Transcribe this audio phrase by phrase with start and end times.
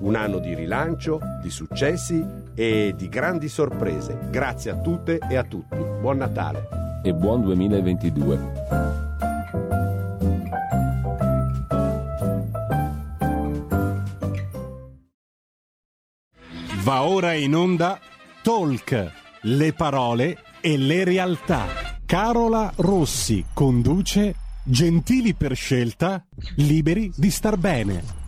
[0.00, 4.18] un anno di rilancio, di successi e di grandi sorprese.
[4.30, 5.76] Grazie a tutte e a tutti.
[6.00, 6.68] Buon Natale
[7.02, 8.38] e buon 2022.
[16.82, 17.98] Va ora in onda
[18.42, 19.12] Talk,
[19.42, 21.66] le parole e le realtà.
[22.06, 26.24] Carola Rossi conduce Gentili per scelta,
[26.56, 28.19] liberi di star bene.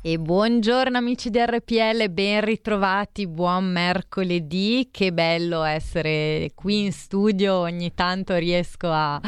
[0.00, 7.56] E buongiorno amici di RPL, ben ritrovati, buon mercoledì, che bello essere qui in studio,
[7.56, 9.20] ogni tanto riesco a,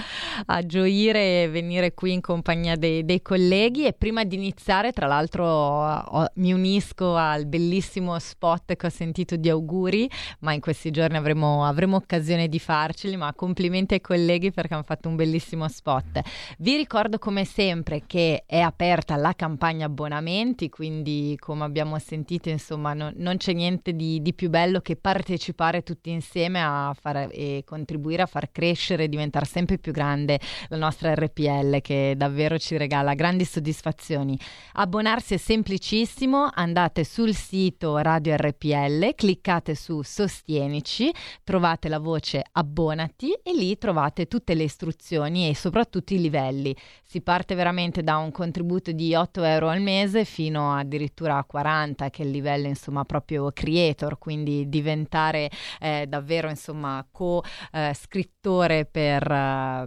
[0.47, 5.09] a gioire e venire qui in compagnia dei, dei colleghi e prima di iniziare tra
[5.09, 10.09] l'altro ho, mi unisco al bellissimo spot che ho sentito di auguri,
[10.39, 14.85] ma in questi giorni avremo, avremo occasione di farceli, ma complimenti ai colleghi perché hanno
[14.85, 16.21] fatto un bellissimo spot.
[16.59, 22.51] Vi ricordo come sempre che è aperta la campagna abbonamenti tutti, quindi come abbiamo sentito,
[22.51, 27.31] insomma, no, non c'è niente di, di, più bello che partecipare tutti insieme a fare,
[27.31, 30.39] e contribuire a far crescere e diventare sempre più grande
[30.69, 34.39] la nostra RPL che davvero ci regala grandi soddisfazioni.
[34.75, 41.11] Abbonarsi è semplicissimo, andate sul sito Radio RPL, cliccate su Sostienici,
[41.43, 46.75] trovate la voce abbonati e lì trovate tutte le istruzioni e soprattutto i livelli.
[47.05, 51.45] Si parte veramente da un contributo di 8 euro al mese fino fino addirittura a
[51.45, 59.23] 40, che è il livello insomma proprio creator, quindi diventare eh, davvero insomma co-scrittore per,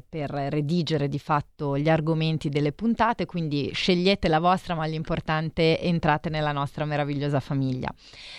[0.07, 5.85] per redigere di fatto gli argomenti delle puntate, quindi scegliete la vostra, ma l'importante è
[5.85, 7.93] entrate nella nostra meravigliosa famiglia.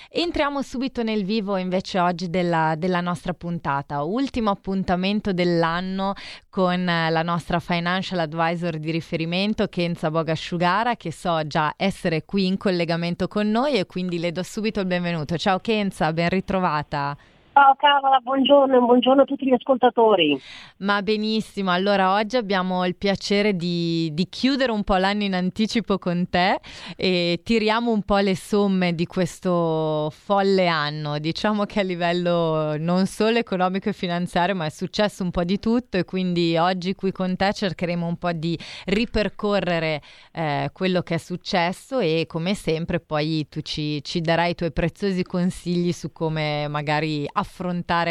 [0.08, 6.14] Entriamo subito nel vivo invece oggi della, della nostra puntata, ultimo appuntamento dell'anno
[6.54, 12.56] con la nostra financial advisor di riferimento Kenza Bogasciugara che so già essere qui in
[12.58, 15.36] collegamento con noi e quindi le do subito il benvenuto.
[15.36, 17.16] Ciao Kenza, ben ritrovata.
[17.54, 20.36] Ciao Carola, buongiorno, buongiorno a tutti gli ascoltatori.
[20.78, 25.98] Ma benissimo, allora oggi abbiamo il piacere di, di, chiudere un po' l'anno in anticipo
[25.98, 26.58] con te
[26.96, 31.20] e tiriamo un po' le somme di questo folle anno.
[31.20, 35.60] Diciamo che a livello non solo economico e finanziario, ma è successo un po' di
[35.60, 40.02] tutto e quindi oggi qui con te cercheremo un po' di ripercorrere
[40.32, 44.72] eh, quello che è successo e come sempre poi tu ci, ci darai i tuoi
[44.72, 47.42] preziosi consigli su come magari affrontare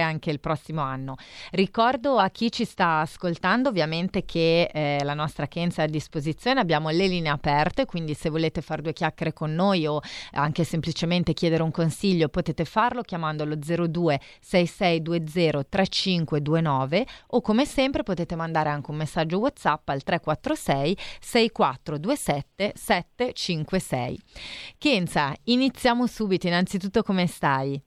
[0.02, 1.16] anche il prossimo anno.
[1.52, 6.60] Ricordo a chi ci sta ascoltando ovviamente che eh, la nostra Kenza è a disposizione,
[6.60, 10.00] abbiamo le linee aperte, quindi se volete fare due chiacchiere con noi o
[10.32, 18.04] anche semplicemente chiedere un consiglio potete farlo chiamando lo 02 6620 3529 o come sempre
[18.04, 24.20] potete mandare anche un messaggio WhatsApp al 346 6427 756.
[24.78, 27.82] Kenza, iniziamo subito, innanzitutto come stai?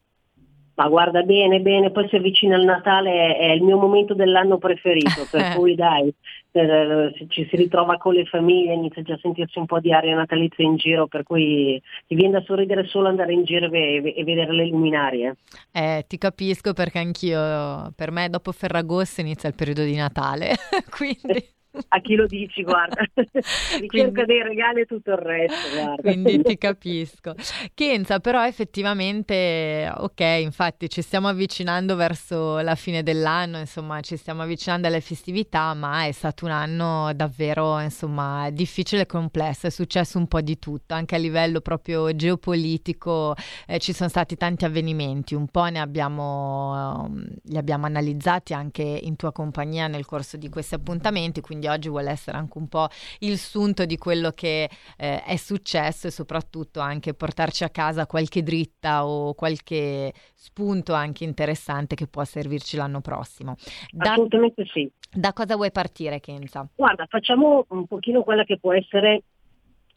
[0.76, 5.26] Ma guarda bene, bene, poi si avvicina il Natale, è il mio momento dell'anno preferito,
[5.30, 6.12] per cui dai,
[6.52, 10.14] eh, ci si ritrova con le famiglie, inizia già a sentirsi un po' di aria
[10.14, 14.24] natalizia in giro, per cui ti viene da sorridere solo andare in giro e, e
[14.24, 15.36] vedere le luminarie.
[15.72, 20.56] Eh, ti capisco perché anch'io, per me dopo Ferragosto inizia il periodo di Natale,
[20.94, 21.55] quindi
[21.88, 26.02] a chi lo dici, guarda, ricerca quindi, dei regali e tutto il resto, guarda.
[26.02, 27.34] Quindi ti capisco.
[27.74, 34.42] Kenza, però effettivamente, ok, infatti ci stiamo avvicinando verso la fine dell'anno, insomma, ci stiamo
[34.42, 40.18] avvicinando alle festività, ma è stato un anno davvero, insomma, difficile e complesso, è successo
[40.18, 43.34] un po' di tutto, anche a livello proprio geopolitico
[43.66, 47.10] eh, ci sono stati tanti avvenimenti, un po' ne abbiamo,
[47.44, 52.10] li abbiamo analizzati anche in tua compagnia nel corso di questi appuntamenti, quindi oggi vuole
[52.10, 52.88] essere anche un po'
[53.20, 58.42] il sunto di quello che eh, è successo e soprattutto anche portarci a casa qualche
[58.42, 63.56] dritta o qualche spunto anche interessante che può servirci l'anno prossimo.
[63.90, 64.90] Da, Assolutamente sì.
[65.10, 66.68] Da cosa vuoi partire, Kenza?
[66.74, 69.22] Guarda, facciamo un pochino quella che può essere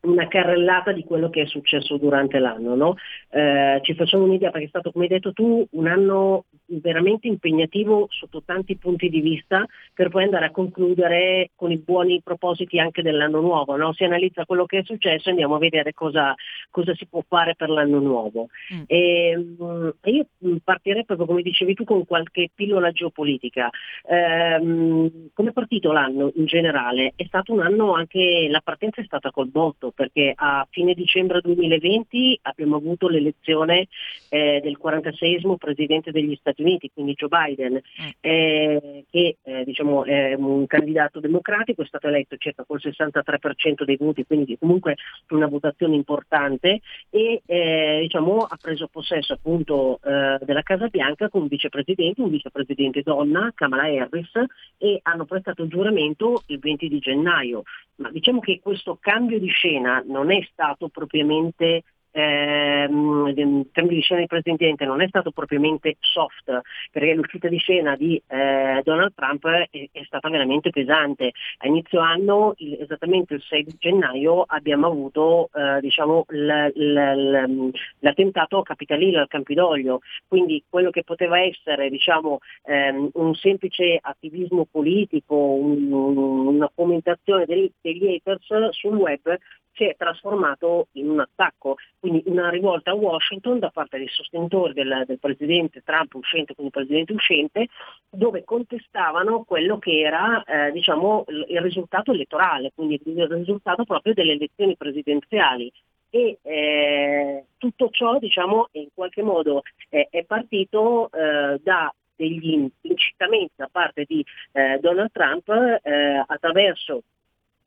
[0.01, 2.75] una carrellata di quello che è successo durante l'anno.
[2.75, 2.95] No?
[3.29, 8.07] Eh, ci facciamo un'idea perché è stato, come hai detto tu, un anno veramente impegnativo
[8.09, 13.01] sotto tanti punti di vista per poi andare a concludere con i buoni propositi anche
[13.01, 13.75] dell'anno nuovo.
[13.75, 13.93] No?
[13.93, 16.35] Si analizza quello che è successo e andiamo a vedere cosa,
[16.69, 18.49] cosa si può fare per l'anno nuovo.
[18.73, 18.81] Mm.
[18.87, 20.25] E, um, io
[20.63, 23.69] partirei proprio, come dicevi tu, con qualche pillola geopolitica.
[24.03, 27.13] Um, come è partito l'anno in generale?
[27.15, 31.41] È stato un anno anche, la partenza è stata col botto perché a fine dicembre
[31.41, 33.87] 2020 abbiamo avuto l'elezione
[34.29, 38.09] eh, del 46 presidente degli Stati Stati Uniti, quindi Joe Biden, mm.
[38.19, 43.97] eh, che eh, diciamo, è un candidato democratico, è stato eletto circa col 63% dei
[43.97, 44.95] voti, quindi comunque
[45.29, 51.43] una votazione importante e eh, diciamo, ha preso possesso appunto eh, della Casa Bianca con
[51.43, 54.31] un vicepresidente, un vicepresidente donna, Kamala Harris,
[54.77, 57.63] e hanno prestato giuramento il 20 di gennaio.
[57.95, 64.21] Ma diciamo che questo cambio di scena non è stato propriamente in termini di scena
[64.21, 66.61] di presidente non è stato propriamente soft,
[66.91, 71.31] perché l'uscita di scena di eh, Donald Trump è, è, stata veramente pesante.
[71.59, 77.71] A inizio anno, il, esattamente il 6 gennaio, abbiamo avuto eh, diciamo, l, l, l,
[77.99, 84.65] l'attentato a Capitolino, al Campidoglio, quindi quello che poteva essere diciamo, ehm, un semplice attivismo
[84.69, 89.37] politico, un, una commentazione degli, degli haters sul web
[89.79, 94.73] si è trasformato in un attacco, quindi una rivolta a Washington da parte dei sostenitori
[94.73, 97.67] del, del presidente Trump uscente, quindi presidente uscente,
[98.09, 104.33] dove contestavano quello che era eh, diciamo, il risultato elettorale, quindi il risultato proprio delle
[104.33, 105.71] elezioni presidenziali.
[106.11, 113.53] E eh, tutto ciò diciamo, in qualche modo eh, è partito eh, da degli incitamenti
[113.55, 117.03] da parte di eh, Donald Trump eh, attraverso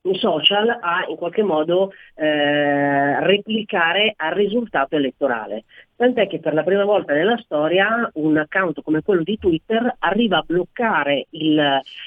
[0.03, 5.63] i social a in qualche modo eh, replicare al risultato elettorale.
[5.95, 10.37] Tant'è che per la prima volta nella storia un account come quello di Twitter arriva
[10.37, 11.59] a bloccare il,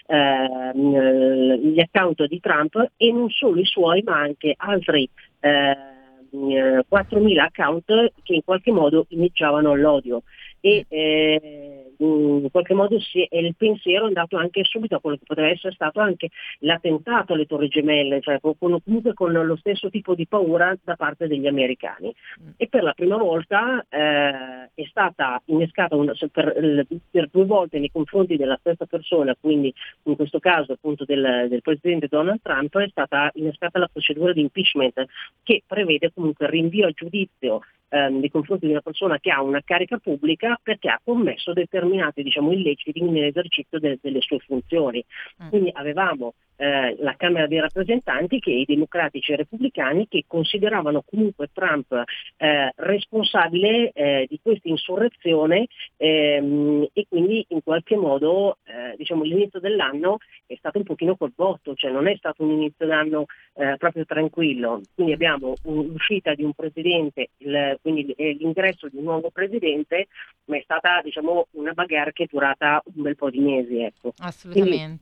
[0.06, 5.08] eh, gli account di Trump e non solo i suoi ma anche altri
[5.40, 5.95] eh,
[6.36, 10.22] 4.000 account che in qualche modo iniziavano l'odio
[10.60, 15.16] e eh, in qualche modo si è, il pensiero è andato anche subito a quello
[15.16, 19.88] che potrebbe essere stato anche l'attentato alle torri gemelle, cioè con, comunque con lo stesso
[19.90, 22.12] tipo di paura da parte degli americani.
[22.42, 22.48] Mm.
[22.56, 27.90] E per la prima volta eh, è stata innescata una, per, per, due volte nei
[27.90, 29.72] confronti della stessa persona, quindi
[30.04, 34.40] in questo caso appunto del, del presidente Donald Trump, è stata innescata la procedura di
[34.40, 35.04] impeachment
[35.42, 39.42] che prevede comunque il rinvio a giudizio ehm, nei confronti di una persona che ha
[39.42, 45.04] una carica pubblica perché ha commesso determinati diciamo, illeciti nell'esercizio de- delle sue funzioni.
[45.42, 45.48] Mm.
[45.48, 51.02] Quindi avevamo eh, la Camera dei rappresentanti che i democratici e i repubblicani che consideravano
[51.04, 51.92] comunque Trump
[52.36, 55.66] eh, responsabile eh, di questa insurrezione
[55.96, 61.32] ehm, e quindi in qualche modo eh, diciamo, l'inizio dell'anno è stato un pochino col
[61.34, 64.80] botto, cioè non è stato un inizio d'anno eh, proprio tranquillo.
[64.94, 70.08] Quindi abbiamo l'uscita di un presidente, il, quindi l'ingresso di un nuovo presidente,
[70.46, 73.78] ma è stata diciamo, una bagarre che è durata un bel po' di mesi.
[73.78, 74.12] Ecco.
[74.18, 74.74] Assolutamente.
[74.76, 75.00] Quindi,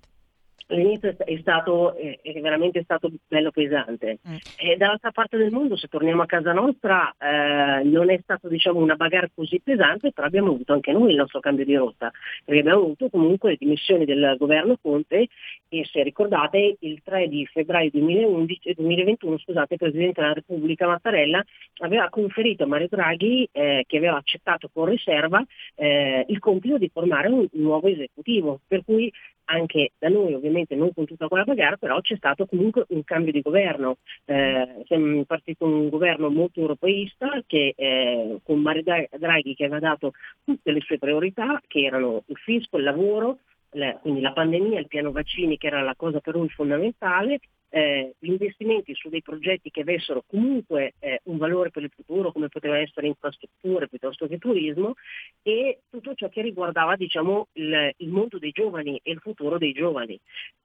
[0.69, 4.19] L'inizio è stato è veramente stato bello pesante.
[4.27, 4.37] Mm.
[4.59, 8.81] E dall'altra parte del mondo, se torniamo a casa nostra, eh, non è stato diciamo,
[8.81, 12.11] una bagarre così pesante, però abbiamo avuto anche noi il nostro cambio di rotta,
[12.45, 15.29] perché abbiamo avuto comunque le dimissioni del governo Conte
[15.69, 21.45] e se ricordate il 3 di febbraio 2011, 2021 scusate, il Presidente della Repubblica Mattarella
[21.79, 25.45] aveva conferito a Mario Draghi, eh, che aveva accettato con riserva,
[25.75, 29.13] eh, il compito di formare un nuovo esecutivo, per cui
[29.47, 33.33] anche da noi ovviamente non con tutta quella bagarre, però c'è stato comunque un cambio
[33.33, 33.99] di governo.
[34.25, 39.81] Eh, siamo partiti con un governo molto europeista che eh, con Mario Draghi che aveva
[39.81, 40.13] dato
[40.45, 43.39] tutte le sue priorità, che erano il fisco, il lavoro,
[44.01, 47.41] quindi la pandemia, il piano vaccini che era la cosa per noi fondamentale,
[47.75, 52.31] eh, gli investimenti su dei progetti che avessero comunque eh, un valore per il futuro,
[52.31, 54.95] come poteva essere infrastrutture piuttosto che turismo,
[55.43, 59.73] e tutto ciò che riguardava diciamo, il, il mondo dei giovani e il futuro dei
[59.73, 60.17] giovani.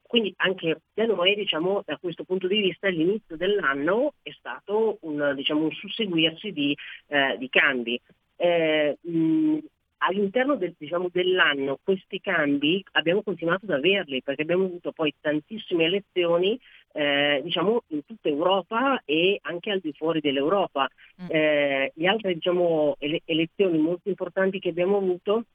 [0.03, 5.33] Quindi anche da noi, diciamo, da questo punto di vista, l'inizio dell'anno è stato un,
[5.35, 7.99] diciamo, un susseguirsi di, eh, di cambi.
[8.35, 9.57] Eh, mh,
[10.00, 15.86] all'interno del, diciamo, dell'anno questi cambi abbiamo continuato ad averli perché abbiamo avuto poi tantissime
[15.86, 16.60] elezioni
[16.91, 20.88] eh, diciamo, in tutta Europa e anche al di fuori dell'Europa.
[21.22, 21.27] Mm.
[21.29, 25.46] Eh, le altre diciamo, ele- elezioni molto importanti che abbiamo avuto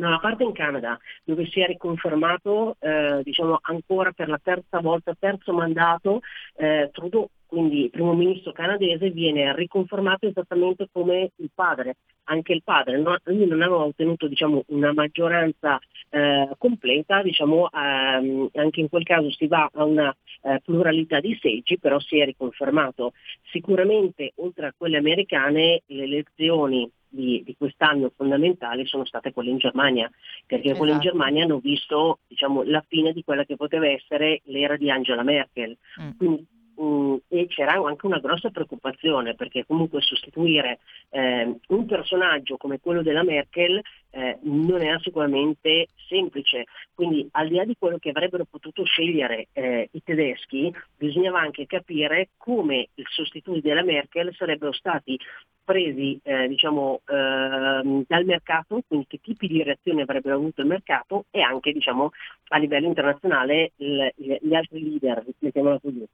[0.00, 4.80] da una parte in Canada, dove si è riconfermato eh, diciamo, ancora per la terza
[4.80, 6.20] volta, terzo mandato,
[6.56, 12.98] eh, Trudeau, quindi primo ministro canadese, viene riconfermato esattamente come il padre, anche il padre.
[12.98, 15.78] No, lui non aveva ottenuto diciamo, una maggioranza
[16.10, 21.38] eh, completa, diciamo, ehm, anche in quel caso si va a una eh, pluralità di
[21.40, 23.12] seggi, però si è riconfermato.
[23.50, 29.58] Sicuramente, oltre a quelle americane, le elezioni di, di, quest'anno fondamentali sono state quelle in
[29.58, 30.10] Germania,
[30.46, 30.78] perché esatto.
[30.78, 31.16] quelle in esatto.
[31.16, 35.76] Germania hanno visto diciamo, la fine di quella che poteva essere l'era di Angela Merkel.
[36.00, 36.10] Mm.
[36.16, 36.46] Quindi
[36.80, 43.00] Mm, e c'era anche una grossa preoccupazione perché comunque sostituire eh, un personaggio come quello
[43.00, 46.64] della Merkel eh, non era sicuramente semplice.
[46.94, 51.64] Quindi al di là di quello che avrebbero potuto scegliere eh, i tedeschi, bisognava anche
[51.66, 55.18] capire come i sostituti della Merkel sarebbero stati
[55.66, 61.24] presi eh, diciamo, eh, dal mercato, quindi che tipi di reazioni avrebbero avuto il mercato
[61.30, 62.10] e anche diciamo,
[62.48, 66.06] a livello internazionale il, gli altri leader, mettiamola così.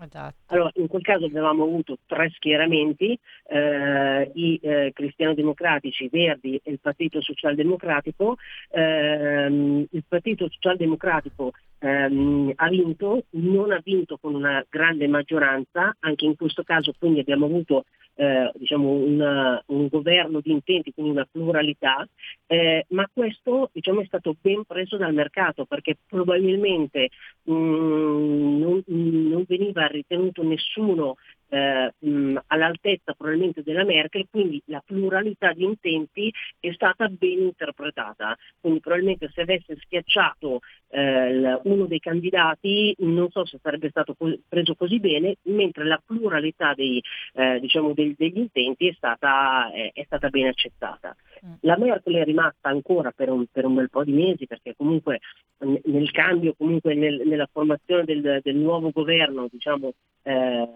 [0.00, 0.36] Esatto.
[0.54, 6.70] Allora, in quel caso avevamo avuto tre schieramenti, eh, i eh, cristiano-democratici, i Verdi e
[6.70, 8.36] il Partito Socialdemocratico.
[8.70, 16.24] Eh, il Partito Socialdemocratico ehm, ha vinto, non ha vinto con una grande maggioranza, anche
[16.24, 17.84] in questo caso quindi abbiamo avuto
[18.20, 22.06] eh, diciamo una, un governo di intenti, quindi una pluralità,
[22.46, 27.10] eh, ma questo diciamo, è stato ben preso dal mercato perché probabilmente
[27.44, 31.14] mh, mm, non, non, veniva ritenuto nessuno
[31.48, 38.36] eh, mh, all'altezza probabilmente della Merkel, quindi la pluralità di intenti è stata ben interpretata.
[38.60, 44.38] Quindi probabilmente se avesse schiacciato eh, uno dei candidati non so se sarebbe stato co-
[44.48, 47.02] preso così bene, mentre la pluralità dei,
[47.34, 51.14] eh, diciamo dei, degli intenti è stata, è stata ben accettata.
[51.44, 51.52] Mm.
[51.60, 55.20] La Merkel è rimasta ancora per un, per un, bel po' di mesi perché comunque
[55.58, 60.68] nel cambio, comunque nel, nella formazione del, del, nuovo governo, diciamo, eh,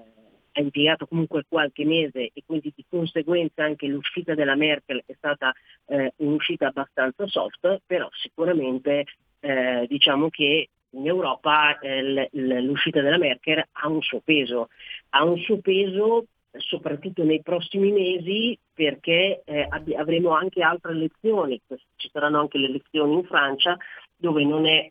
[0.53, 5.53] ha impiegato comunque qualche mese e quindi di conseguenza anche l'uscita della Merkel è stata
[5.87, 9.05] eh, un'uscita abbastanza soft, però sicuramente
[9.41, 14.69] eh, diciamo che in Europa eh, l'uscita della Merkel ha un suo peso,
[15.11, 16.27] ha un suo peso
[16.59, 19.67] soprattutto nei prossimi mesi perché eh,
[19.97, 21.61] avremo anche altre elezioni,
[21.97, 23.77] ci saranno anche le elezioni in Francia
[24.17, 24.91] dove non è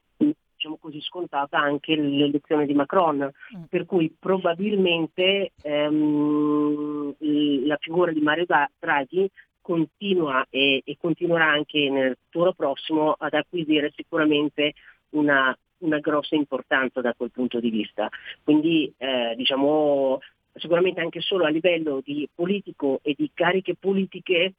[0.61, 3.63] diciamo così, scontata anche l'elezione di Macron, mm.
[3.67, 7.15] per cui probabilmente ehm,
[7.65, 8.45] la figura di Mario
[8.77, 9.27] Draghi
[9.59, 14.73] continua e, e, continuerà anche nel futuro prossimo ad acquisire sicuramente
[15.11, 18.07] una, una grossa importanza da quel punto di vista.
[18.43, 20.19] Quindi eh, diciamo
[20.53, 24.53] sicuramente anche solo a livello di politico e di cariche politiche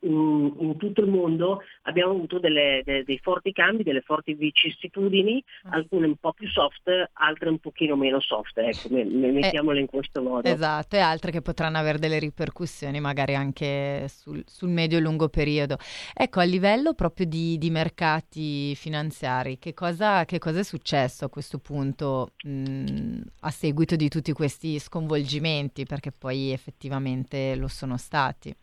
[0.00, 5.42] in, in, tutto il mondo abbiamo avuto delle, de, dei forti cambi, delle forti vicissitudini,
[5.64, 5.76] ah.
[5.76, 10.22] alcune un po' più soft, altre un pochino meno soft, ecco, eh, mettiamole in questo
[10.22, 10.48] modo.
[10.48, 15.28] Esatto, e altre che potranno avere delle ripercussioni magari anche sul, sul medio e lungo
[15.28, 15.76] periodo.
[16.14, 21.28] Ecco, a livello proprio di, di mercati finanziari, che cosa, che cosa, è successo a
[21.28, 28.54] questo punto mh, a seguito di tutti questi sconvolgimenti, perché poi effettivamente lo sono stati?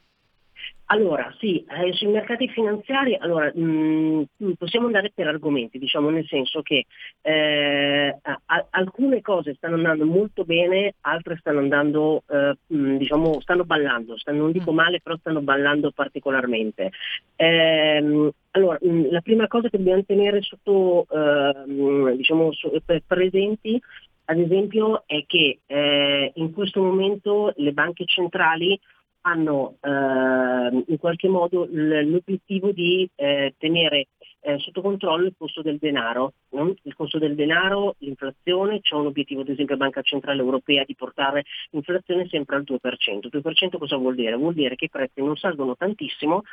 [0.87, 6.27] Allora, sì, eh, sui mercati finanziari allora, mh, mm, possiamo andare per argomenti, diciamo nel
[6.27, 6.85] senso che
[7.21, 13.41] eh, a- alcune cose stanno andando molto bene, altre stanno andando, eh, mh, mm, diciamo,
[13.41, 14.75] stanno ballando, stanno, non dico mm.
[14.75, 16.91] male, però stanno ballando particolarmente.
[17.35, 22.71] Ehm, allora, mh, la prima cosa che dobbiamo tenere sotto, ehm, diciamo, su-
[23.07, 23.81] presenti
[24.25, 28.79] ad esempio è che eh, in questo momento le banche centrali
[29.25, 34.07] hanno eh, in qualche modo l'obiettivo di eh, tenere
[34.41, 36.33] eh, sotto controllo il costo del denaro.
[36.51, 36.73] No?
[36.83, 41.43] Il costo del denaro, l'inflazione, c'è un obiettivo ad esempio Banca Centrale Europea di portare
[41.71, 42.77] l'inflazione sempre al 2%.
[43.21, 44.35] Il 2% cosa vuol dire?
[44.35, 46.43] Vuol dire che i prezzi non salgono tantissimo,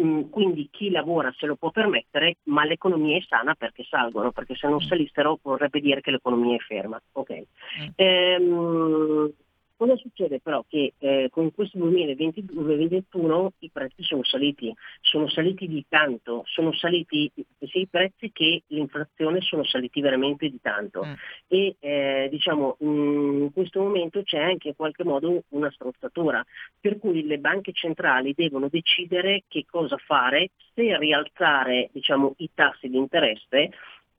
[0.00, 4.54] mm, quindi chi lavora se lo può permettere, ma l'economia è sana perché salgono, perché
[4.54, 4.86] se non mm.
[4.86, 6.98] salissero vorrebbe dire che l'economia è ferma.
[7.12, 7.46] Okay.
[7.82, 7.88] Mm.
[7.96, 9.32] Ehm,
[9.80, 10.62] Cosa succede però?
[10.68, 14.70] Che eh, con questo 2021 i prezzi sono saliti,
[15.00, 20.60] sono saliti di tanto, sono saliti sia i prezzi che l'inflazione sono saliti veramente di
[20.60, 21.12] tanto mm.
[21.48, 26.44] e eh, diciamo in questo momento c'è anche in qualche modo una strozzatura,
[26.78, 32.86] per cui le banche centrali devono decidere che cosa fare, se rialzare diciamo, i tassi
[32.86, 33.70] di interesse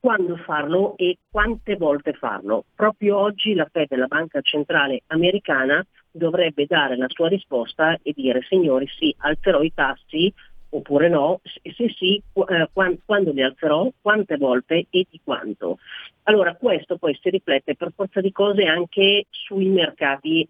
[0.02, 2.66] quando farlo e quante volte farlo.
[2.76, 8.42] Proprio oggi la Fed, la banca centrale americana, dovrebbe dare la sua risposta e dire
[8.50, 10.34] signori sì, alzerò i tassi
[10.74, 15.78] oppure no, se sì, eh, quando li alzerò, quante volte e di quanto.
[16.24, 20.48] Allora questo poi si riflette per forza di cose anche sui mercati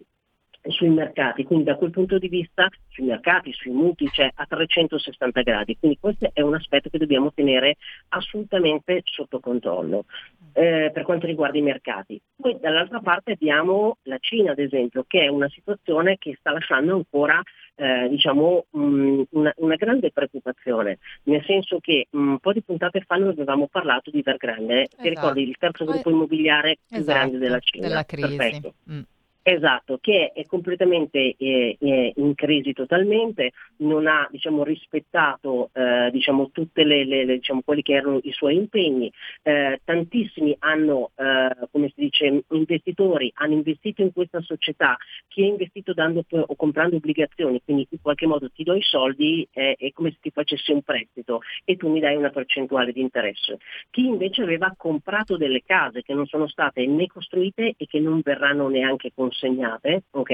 [0.68, 5.42] sui mercati, quindi da quel punto di vista sui mercati, sui mutui c'è a 360
[5.42, 7.76] gradi, quindi questo è un aspetto che dobbiamo tenere
[8.10, 10.04] assolutamente sotto controllo
[10.52, 12.20] eh, per quanto riguarda i mercati.
[12.36, 16.94] Poi dall'altra parte abbiamo la Cina ad esempio, che è una situazione che sta lasciando
[16.94, 17.42] ancora
[17.74, 23.00] eh, diciamo, mh, una, una, grande preoccupazione, nel senso che mh, un po' di puntate
[23.00, 25.02] fa noi avevamo parlato di Evergrande, esatto.
[25.02, 27.88] ti ricordi il terzo gruppo immobiliare più esatto, grande della Cina.
[27.88, 28.36] Della crisi.
[28.36, 28.74] Perfetto.
[28.90, 29.00] Mm.
[29.44, 31.76] Esatto, che è completamente eh,
[32.14, 38.30] in crisi totalmente, non ha diciamo, rispettato eh, diciamo, tutti diciamo, quelli che erano i
[38.30, 44.96] suoi impegni, eh, tantissimi hanno, eh, come si dice, investitori hanno investito in questa società,
[45.26, 49.46] chi ha investito dando o comprando obbligazioni, quindi in qualche modo ti do i soldi
[49.52, 53.00] eh, è come se ti facessi un prestito e tu mi dai una percentuale di
[53.00, 53.58] interesse.
[53.90, 58.20] Chi invece aveva comprato delle case che non sono state né costruite e che non
[58.22, 60.30] verranno neanche conseguite, consegnate, ok?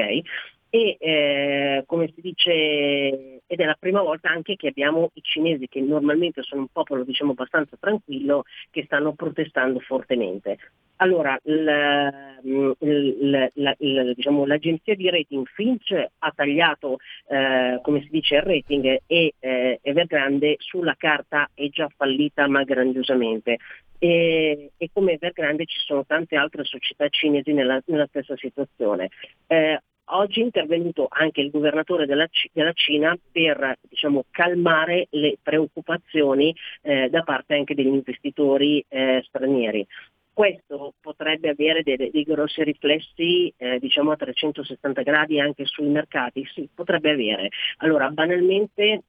[0.70, 5.66] E eh, come si dice, ed è la prima volta anche che abbiamo i cinesi,
[5.66, 10.58] che normalmente sono un popolo diciamo abbastanza tranquillo, che stanno protestando fortemente.
[10.96, 18.08] Allora, il, il, la, il, diciamo, l'agenzia di rating Finch ha tagliato, eh, come si
[18.10, 23.58] dice, il rating e eh, Evergrande sulla carta è già fallita ma grandiosamente
[23.98, 29.10] e, e, come Evergrande ci sono tante altre società cinesi nella, nella stessa situazione.
[29.46, 29.80] Eh,
[30.10, 37.08] oggi è intervenuto anche il governatore della, della Cina per diciamo, calmare le preoccupazioni eh,
[37.08, 39.86] da parte anche degli investitori eh, stranieri.
[40.32, 46.46] Questo potrebbe avere dei, dei grossi riflessi eh, diciamo a 360 gradi anche sui mercati?
[46.54, 47.48] Sì, potrebbe avere.
[47.78, 49.02] Allora, banalmente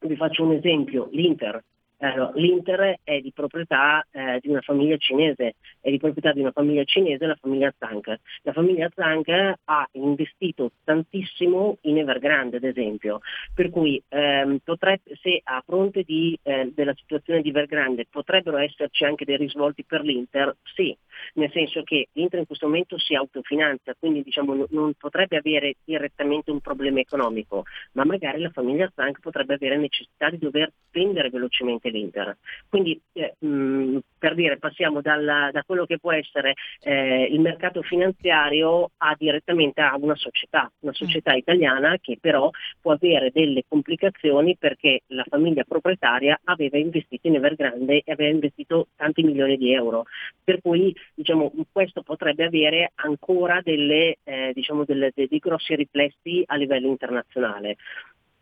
[0.00, 1.62] vi faccio un esempio, l'Inter
[1.98, 6.52] allora, L'Inter è di proprietà eh, di una famiglia cinese, è di proprietà di una
[6.52, 8.18] famiglia cinese, la famiglia Zhang.
[8.42, 13.20] La famiglia Zhang ha investito tantissimo in Evergrande, ad esempio,
[13.54, 19.04] per cui ehm, potrebbe, se a fronte di, eh, della situazione di Evergrande potrebbero esserci
[19.04, 20.94] anche dei risvolti per l'Inter, sì,
[21.34, 26.50] nel senso che l'Inter in questo momento si autofinanzia, quindi diciamo, non potrebbe avere direttamente
[26.50, 31.85] un problema economico, ma magari la famiglia Zhang potrebbe avere necessità di dover vendere velocemente
[31.86, 32.36] anche l'Inter.
[32.68, 37.82] Quindi eh, mh, per dire passiamo dalla, da quello che può essere eh, il mercato
[37.82, 41.36] finanziario a direttamente a una società, una società mm.
[41.36, 48.02] italiana che però può avere delle complicazioni perché la famiglia proprietaria aveva investito in Evergrande
[48.04, 50.04] e aveva investito tanti milioni di euro.
[50.42, 56.56] Per cui diciamo, questo potrebbe avere ancora delle, eh, diciamo, delle, dei grossi riflessi a
[56.56, 57.76] livello internazionale.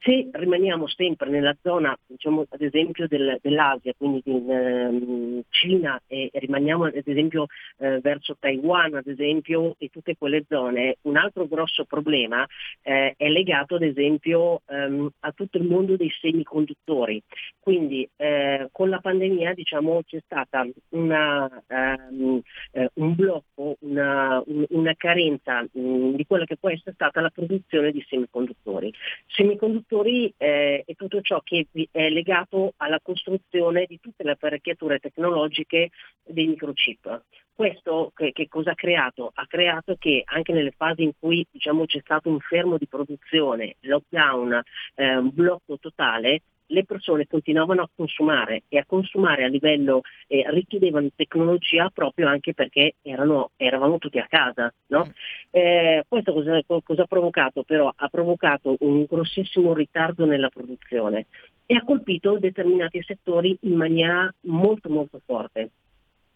[0.04, 6.28] Se rimaniamo sempre nella zona, diciamo, ad esempio del, dell'Asia, quindi in eh, Cina e,
[6.30, 7.46] e, rimaniamo ad esempio
[7.78, 12.46] eh, verso Taiwan, ad esempio, e tutte quelle zone, un altro grosso problema
[12.82, 17.22] eh, è legato ad esempio ehm, a tutto il mondo dei semiconduttori.
[17.58, 22.42] Quindi eh, con la pandemia diciamo, c'è stata una, um,
[22.92, 27.90] un blocco, una, un, una carenza um, di quella che può essere stata la produzione
[27.90, 28.92] di semiconduttori.
[29.28, 35.90] Semiconduttori eh, è tutto ciò che è legato alla costruzione di tutte le apparecchiature tecnologiche
[36.22, 37.22] dei microchip.
[37.54, 39.30] Questo che, che, cosa ha creato?
[39.32, 43.76] Ha creato che anche nelle fasi in cui diciamo, c'è stato un fermo di produzione,
[43.80, 44.60] lockdown,
[44.96, 51.08] eh, blocco totale, le persone continuavano a consumare e a consumare a livello, eh, richiedevano
[51.14, 54.72] tecnologia proprio anche perché erano, eravamo tutti a casa.
[54.86, 55.06] No?
[55.06, 55.10] Mm.
[55.50, 57.92] Eh, questo cosa, cosa, ha provocato però?
[57.94, 61.26] Ha provocato un grossissimo ritardo nella produzione
[61.66, 65.70] e ha colpito determinati settori in maniera molto molto forte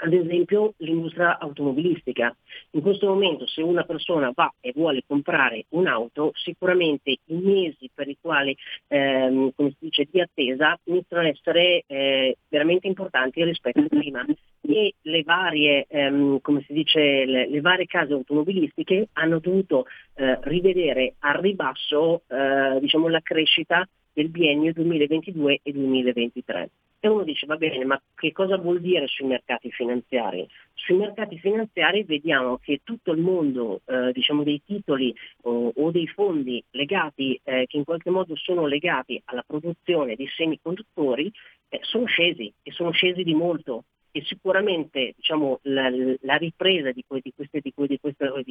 [0.00, 2.34] ad esempio l'industria automobilistica.
[2.72, 8.08] In questo momento se una persona va e vuole comprare un'auto, sicuramente i mesi per
[8.08, 8.56] i quali
[8.88, 14.24] ehm, come si dice, di attesa iniziano ad essere eh, veramente importanti rispetto a prima
[14.60, 20.38] e le varie, ehm, come si dice, le, le, varie case automobilistiche hanno dovuto eh,
[20.42, 26.70] rivedere a ribasso eh, diciamo, la crescita del biennio 2022 e 2023.
[27.00, 30.48] E uno dice va bene, ma che cosa vuol dire sui mercati finanziari?
[30.74, 36.08] Sui mercati finanziari vediamo che tutto il mondo eh, diciamo dei titoli o, o, dei
[36.08, 41.30] fondi legati, eh, che in qualche modo sono legati alla produzione di semiconduttori,
[41.68, 45.88] eh, sono scesi e sono scesi di molto e sicuramente diciamo, la,
[46.22, 48.42] la, ripresa di, di, queste, di, di questo,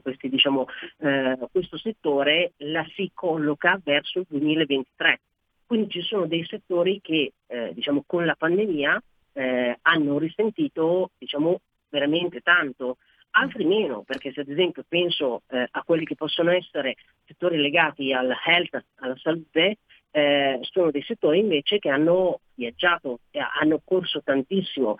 [0.00, 0.66] questi, diciamo,
[0.98, 5.20] eh, questo settore la si colloca verso il 2023
[5.66, 9.02] quindi ci sono dei settori che eh, diciamo, con la pandemia
[9.32, 12.98] eh, hanno risentito diciamo, veramente tanto,
[13.30, 18.12] altri meno, perché se ad esempio penso eh, a quelli che possono essere settori legati
[18.12, 19.78] al health, alla salute,
[20.10, 23.20] eh, sono dei settori invece che hanno viaggiato,
[23.60, 24.96] hanno corso tantissimo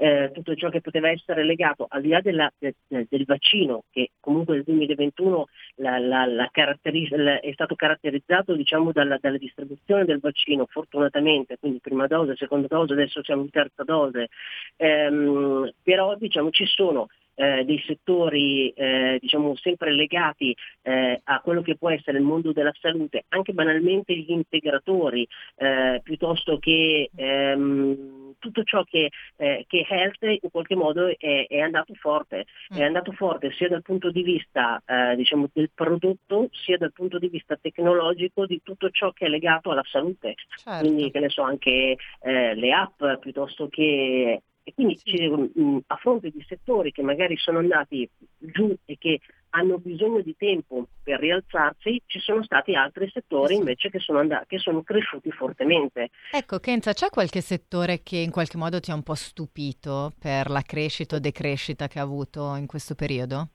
[0.00, 4.12] eh, tutto ciò che poteva essere legato, al di là della, del, del, vaccino, che
[4.18, 10.64] comunque nel 2021 la, la, la è stato caratterizzato diciamo, dalla, dalla, distribuzione del vaccino,
[10.70, 14.28] fortunatamente, quindi prima dose, seconda dose, adesso siamo in terza dose,
[14.76, 17.08] ehm, però diciamo, ci sono
[17.40, 22.52] eh, dei settori eh, diciamo sempre legati eh, a quello che può essere il mondo
[22.52, 25.26] della salute, anche banalmente gli integratori,
[25.56, 31.60] eh, piuttosto che ehm, tutto ciò che, eh, che health in qualche modo è, è
[31.60, 32.78] andato forte, mm.
[32.78, 37.18] è andato forte sia dal punto di vista eh, diciamo, del prodotto sia dal punto
[37.18, 40.34] di vista tecnologico di tutto ciò che è legato alla salute.
[40.56, 40.80] Certo.
[40.80, 45.82] Quindi che ne so anche le app piuttosto che e quindi sì.
[45.86, 50.86] A fronte di settori che magari sono andati giù e che hanno bisogno di tempo
[51.02, 56.10] per rialzarsi, ci sono stati altri settori invece che sono, andati, che sono cresciuti fortemente.
[56.30, 60.48] Ecco, Kenza, c'è qualche settore che in qualche modo ti ha un po' stupito per
[60.50, 63.48] la crescita o decrescita che ha avuto in questo periodo?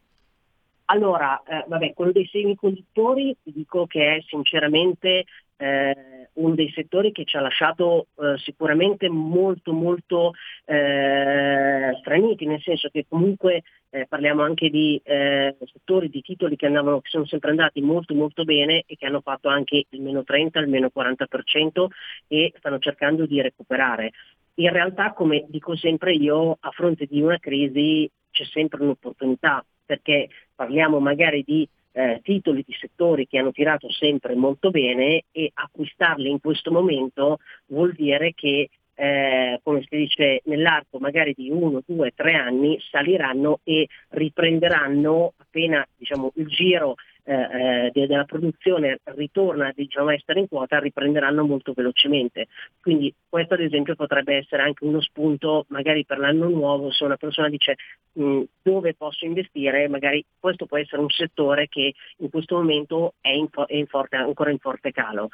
[0.87, 5.23] Allora, eh, vabbè, quello dei semiconduttori dico che è sinceramente
[5.57, 10.33] eh, uno dei settori che ci ha lasciato eh, sicuramente molto molto
[10.65, 16.65] eh, straniti, nel senso che comunque eh, parliamo anche di eh, settori, di titoli che,
[16.65, 20.23] andavano, che sono sempre andati molto molto bene e che hanno fatto anche il meno
[20.23, 21.85] 30, il meno 40%
[22.27, 24.11] e stanno cercando di recuperare.
[24.55, 30.29] In realtà, come dico sempre io, a fronte di una crisi c'è sempre un'opportunità, perché
[30.53, 36.29] parliamo magari di eh, titoli di settori che hanno tirato sempre molto bene e acquistarli
[36.29, 42.11] in questo momento vuol dire che eh, come si dice nell'arco magari di uno, due,
[42.13, 50.09] tre anni saliranno e riprenderanno appena diciamo, il giro eh, eh della produzione ritorna diciamo,
[50.09, 52.47] a essere in quota, riprenderanno molto velocemente.
[52.79, 57.17] Quindi questo ad esempio potrebbe essere anche uno spunto magari per l'anno nuovo, se una
[57.17, 57.75] persona dice
[58.13, 63.15] mh, mm, dove posso investire, magari questo può essere un settore che in questo momento
[63.21, 65.29] è, in, è in forte, ancora in forte calo.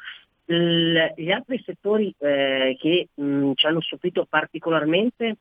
[0.46, 5.36] L- gli altri settori eh, che mh, mm, ci hanno stupito particolarmente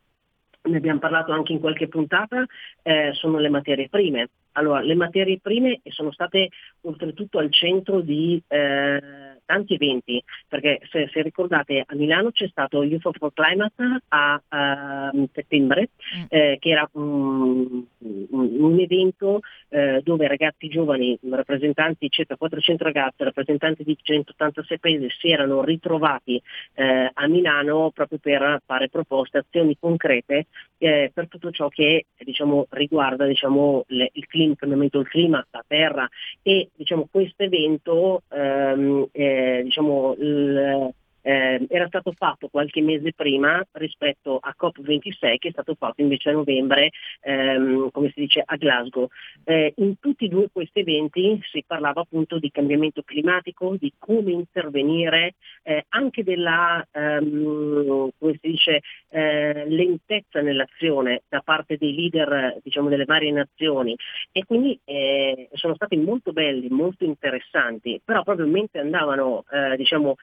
[0.63, 2.45] ne abbiamo parlato anche in qualche puntata,
[2.82, 4.30] eh, sono le materie prime.
[4.54, 6.50] Allora, le materie prime sono state
[6.82, 12.84] oltretutto al centro di eh, tanti eventi, perché se, se, ricordate a Milano c'è stato
[12.84, 16.24] Youth for Climate a, a settembre, mm.
[16.30, 23.84] eh, che era un, un evento eh, dove ragazzi giovani, rappresentanti, circa 400 ragazzi, rappresentanti
[23.84, 26.42] di 186 paesi si erano ritrovati
[26.74, 32.68] eh, a Milano proprio per fare proposte, azioni concrete eh, per tutto ciò che diciamo,
[32.70, 36.10] riguarda diciamo, le, il clima clima, cambiamento del clima, la terra
[36.42, 43.64] e diciamo, questo evento ehm, eh, diciamo, il, eh, era stato fatto qualche mese prima
[43.74, 46.90] rispetto a COP26 che è stato fatto invece a novembre,
[47.22, 49.08] ehm, come si dice, a Glasgow.
[49.44, 54.32] Eh, in tutti e due questi eventi si parlava appunto di cambiamento climatico, di come
[54.32, 62.60] intervenire, eh, anche della ehm, come si dice, eh, lentezza nell'azione da parte dei leader
[62.64, 63.96] diciamo, delle varie nazioni
[64.32, 70.16] e quindi eh, sono stati molto belli, molto interessanti, però proprio mentre andavano eh, diciamo,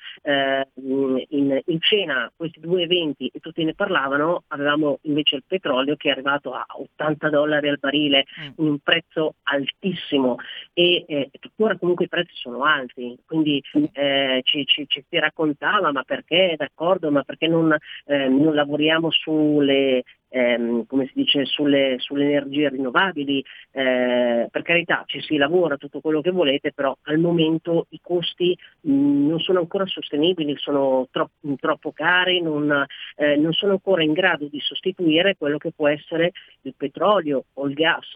[0.89, 6.09] in, in, cena questi due eventi e tutti ne parlavano, avevamo invece il petrolio che
[6.09, 8.53] è arrivato a 80 dollari al barile, mm.
[8.57, 10.37] un prezzo altissimo
[10.73, 15.93] e eh, tuttora comunque i prezzi sono alti, quindi eh, ci, ci, ci, si raccontava
[15.93, 17.75] ma perché d'accordo, ma perché non,
[18.07, 25.05] eh, non lavoriamo sulle ehm, come si dice, sulle, sulle energie rinnovabili, eh, per carità
[25.07, 29.41] ci si lavora tutto quello che volete, però al momento i costi mh, mm, non
[29.41, 32.87] sono ancora sostenibili, sono tro- troppo cari, non,
[33.17, 37.67] eh, non, sono ancora in grado di sostituire quello che può essere il petrolio o
[37.67, 38.07] il gas.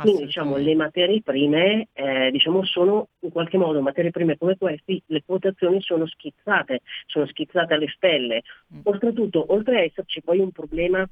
[0.00, 5.02] Quindi diciamo, le materie prime eh, diciamo, sono in qualche modo materie prime come queste,
[5.06, 8.42] le quotazioni sono schizzate, sono schizzate alle stelle.
[8.74, 8.80] Mm.
[8.84, 11.08] Oltretutto, oltre a esserci poi un problema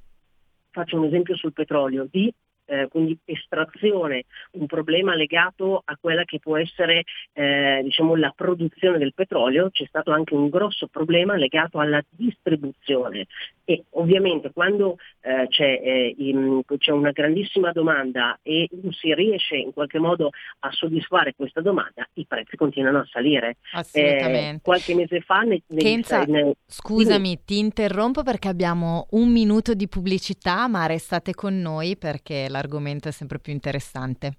[0.77, 2.31] faccio un esempio sul petrolio, di
[2.67, 8.99] eh, quindi estrazione, un problema legato a quella che può essere eh, diciamo, la produzione
[8.99, 13.27] del petrolio, c'è stato anche un grosso problema legato alla distribuzione
[13.65, 19.57] e ovviamente quando eh, c'è, eh, in, c'è, una grandissima domanda e non si riesce
[19.57, 23.57] in qualche modo a soddisfare questa domanda, i prezzi continuano a salire.
[23.73, 24.57] Assolutamente.
[24.57, 25.41] Eh, qualche mese fa...
[25.41, 27.41] Ne, Kenza, ne, scusami, ne...
[27.45, 33.13] ti interrompo perché abbiamo un minuto di pubblicità, ma restate con noi perché l'argomento è
[33.13, 34.39] sempre più interessante.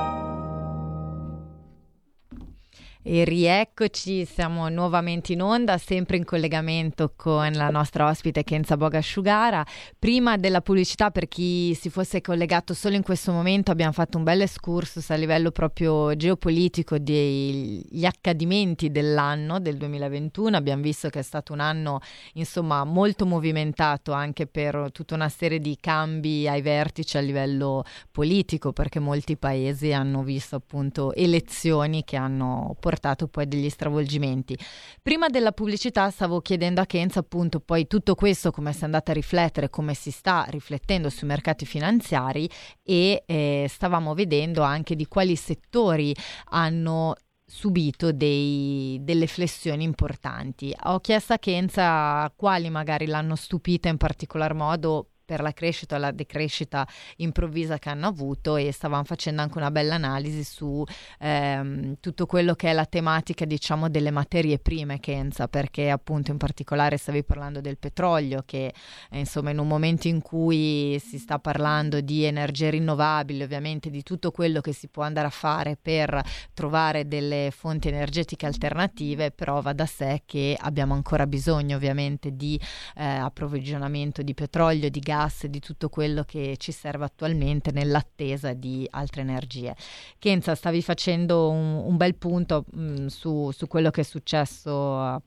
[3.03, 9.65] E rieccoci, siamo nuovamente in onda, sempre in collegamento con la nostra ospite Kenza Bogasciugara.
[9.97, 14.23] Prima della pubblicità, per chi si fosse collegato solo in questo momento, abbiamo fatto un
[14.23, 20.55] bel excursus a livello proprio geopolitico degli accadimenti dell'anno del 2021.
[20.55, 22.01] Abbiamo visto che è stato un anno,
[22.33, 28.73] insomma, molto movimentato anche per tutta una serie di cambi ai vertici a livello politico,
[28.73, 34.57] perché molti paesi hanno visto appunto elezioni che hanno portato portato poi degli stravolgimenti.
[35.01, 39.11] Prima della pubblicità stavo chiedendo a Kenza appunto poi tutto questo come si è andata
[39.11, 42.49] a riflettere, come si sta riflettendo sui mercati finanziari
[42.83, 46.13] e eh, stavamo vedendo anche di quali settori
[46.49, 50.75] hanno subito dei, delle flessioni importanti.
[50.85, 55.99] Ho chiesto a Kenza quali magari l'hanno stupita in particolar modo per la crescita o
[55.99, 60.83] la decrescita improvvisa che hanno avuto e stavamo facendo anche una bella analisi su
[61.19, 66.37] ehm, tutto quello che è la tematica diciamo delle materie prime Kenza perché appunto in
[66.37, 68.73] particolare stavi parlando del petrolio che
[69.09, 74.03] eh, insomma in un momento in cui si sta parlando di energie rinnovabili ovviamente di
[74.03, 76.21] tutto quello che si può andare a fare per
[76.53, 82.59] trovare delle fonti energetiche alternative però va da sé che abbiamo ancora bisogno ovviamente di
[82.95, 88.53] eh, approvvigionamento di petrolio di gas gas, di tutto quello che ci serve attualmente nell'attesa
[88.53, 89.75] di altre energie.
[90.17, 94.71] Kenza, stavi facendo un, un bel punto mh, mm, su, su, quello che è successo
[94.71, 95.21] uh,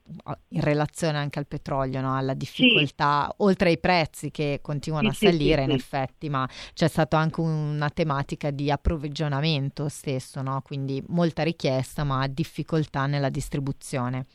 [0.48, 2.16] in relazione anche al petrolio, no?
[2.16, 3.34] alla difficoltà, sì.
[3.38, 7.40] oltre ai prezzi che continuano sì, a salire sì, in effetti, ma c'è stata anche
[7.40, 10.60] una tematica di approvvigionamento stesso, no?
[10.62, 14.26] quindi molta richiesta ma difficoltà nella distribuzione.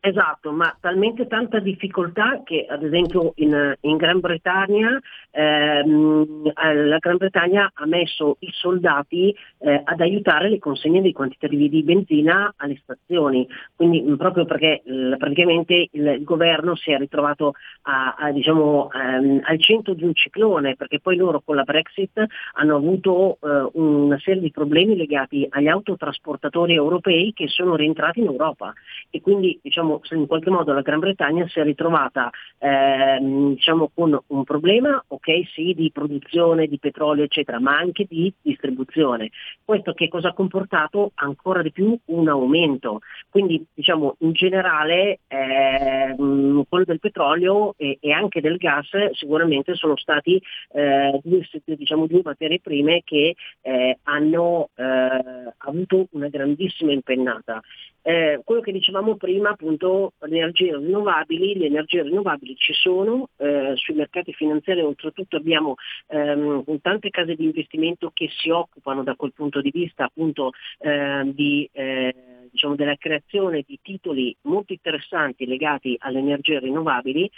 [0.00, 4.96] Esatto, ma talmente tanta difficoltà che ad esempio in, in Gran Bretagna
[5.32, 11.12] ehm, eh, la Gran Bretagna ha messo i soldati eh, ad aiutare le consegne dei
[11.12, 16.96] quantitativi di benzina alle stazioni, quindi proprio perché l, praticamente il, il, governo si è
[16.96, 21.64] ritrovato a, a, diciamo, ehm, al centro di un ciclone, perché poi loro con la
[21.64, 28.20] Brexit hanno avuto eh, una serie di problemi legati agli autotrasportatori europei che sono rientrati
[28.20, 28.72] in Europa.
[29.10, 33.90] E quindi diciamo, diciamo, in qualche modo la Gran Bretagna si è ritrovata ehm, diciamo,
[33.94, 39.30] con un problema, ok, sì, di produzione di petrolio, eccetera, ma anche di distribuzione.
[39.64, 41.12] Questo che cosa ha comportato?
[41.14, 43.00] Ancora di più un aumento.
[43.30, 49.96] Quindi, diciamo, in generale ehm, quello del petrolio e, e, anche del gas sicuramente sono
[49.96, 50.40] stati
[50.72, 57.60] eh, due, diciamo, due, materie prime che eh, hanno eh, avuto una grandissima impennata.
[58.08, 63.72] Eh, quello che dicevamo prima, appunto, le energie rinnovabili, le energie rinnovabili ci sono eh,
[63.76, 65.74] sui mercati finanziari, oltretutto abbiamo
[66.08, 71.22] ehm, tante case di investimento che si occupano da quel punto di vista appunto eh,
[71.34, 72.14] di, eh,
[72.50, 77.30] diciamo, della creazione di titoli molto interessanti legati alle energie rinnovabili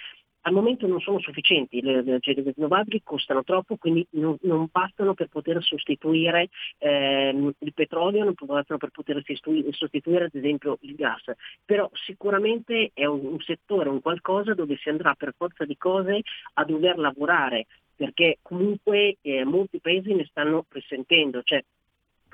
[0.42, 5.28] al momento non sono sufficienti, le energie rinnovabili costano troppo, quindi non, non bastano per
[5.28, 6.48] poter sostituire
[6.78, 11.22] ehm, il petrolio, non bastano per poter sostituire ad esempio il gas,
[11.64, 16.22] però sicuramente è un, un settore, un qualcosa dove si andrà per forza di cose
[16.54, 21.62] a dover lavorare, perché comunque eh, molti paesi ne stanno risentendo, cioè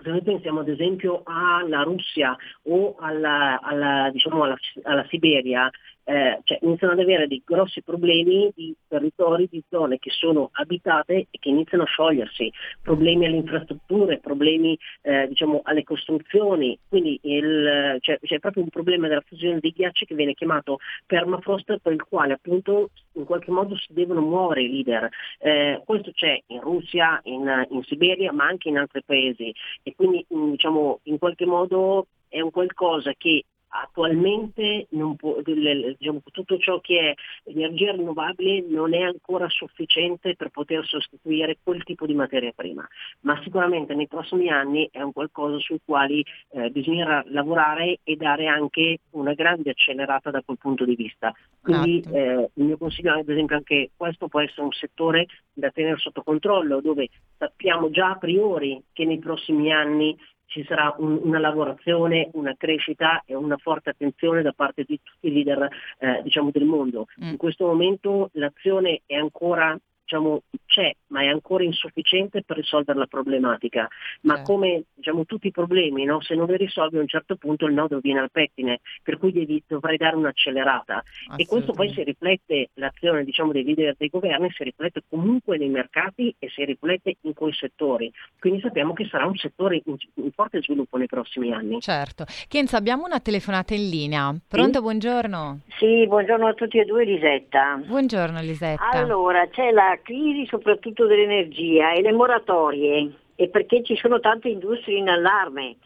[0.03, 5.71] se noi pensiamo ad esempio alla Russia o alla, alla, diciamo alla, alla Siberia,
[6.09, 11.27] eh, cioè iniziano ad avere dei grossi problemi di territori, di zone che sono abitate
[11.31, 17.99] e che iniziano a sciogliersi, problemi alle infrastrutture, problemi eh, diciamo, alle costruzioni, quindi il,
[18.01, 22.05] cioè, c'è proprio un problema della fusione dei ghiacci che viene chiamato permafrost per il
[22.05, 25.09] quale appunto in qualche modo si devono muovere i leader.
[25.39, 29.53] Eh, questo c'è in Russia, in, in, Siberia, ma anche in altri paesi.
[29.83, 36.81] E quindi diciamo, in qualche modo è un qualcosa che attualmente può, diciamo, tutto ciò
[36.81, 42.53] che è energia rinnovabile non è ancora sufficiente per poter sostituire quel tipo di materia
[42.55, 42.87] prima,
[43.21, 48.47] ma sicuramente nei prossimi anni è un qualcosa sul quale eh, bisognerà lavorare e dare
[48.47, 51.33] anche una grande accelerata da quel punto di vista.
[51.61, 52.17] Quindi esatto.
[52.17, 55.97] eh, il mio consiglio è ad esempio anche questo può essere un settore da tenere
[55.99, 61.39] sotto controllo dove sappiamo già a priori che nei prossimi anni ci sarà un, una
[61.39, 66.51] lavorazione, una crescita e una forte attenzione da parte di tutti i leader eh, diciamo
[66.51, 67.07] del mondo.
[67.23, 67.31] Mm.
[67.31, 73.07] In questo momento l'azione è ancora diciamo, c'è, ma è ancora insufficiente per risolvere la
[73.07, 73.89] problematica.
[74.23, 74.53] Ma Certo.
[74.53, 76.21] come diciamo, tutti i problemi, no?
[76.21, 79.33] se non li risolvi a un certo punto il nodo viene al pettine, per cui
[79.33, 81.03] devi, dovrai dare un'accelerata.
[81.37, 85.69] E questo poi si riflette, l'azione diciamo, dei leader dei governi si riflette comunque nei
[85.69, 88.13] mercati e si riflette in quei settori.
[88.39, 91.81] Quindi sappiamo che sarà un settore in, in forte sviluppo nei prossimi anni.
[91.81, 92.25] Certo.
[92.49, 94.35] Kenza, abbiamo una telefonata in linea.
[94.47, 95.61] Pronto, buongiorno.
[95.79, 97.81] Sì, buongiorno a tutti e due, Lisetta.
[97.85, 98.89] Buongiorno Lisetta.
[98.91, 104.99] Allora, c'è la crisi soprattutto dell'energia e le moratorie, e perché ci sono tante industrie
[104.99, 105.77] in allarme.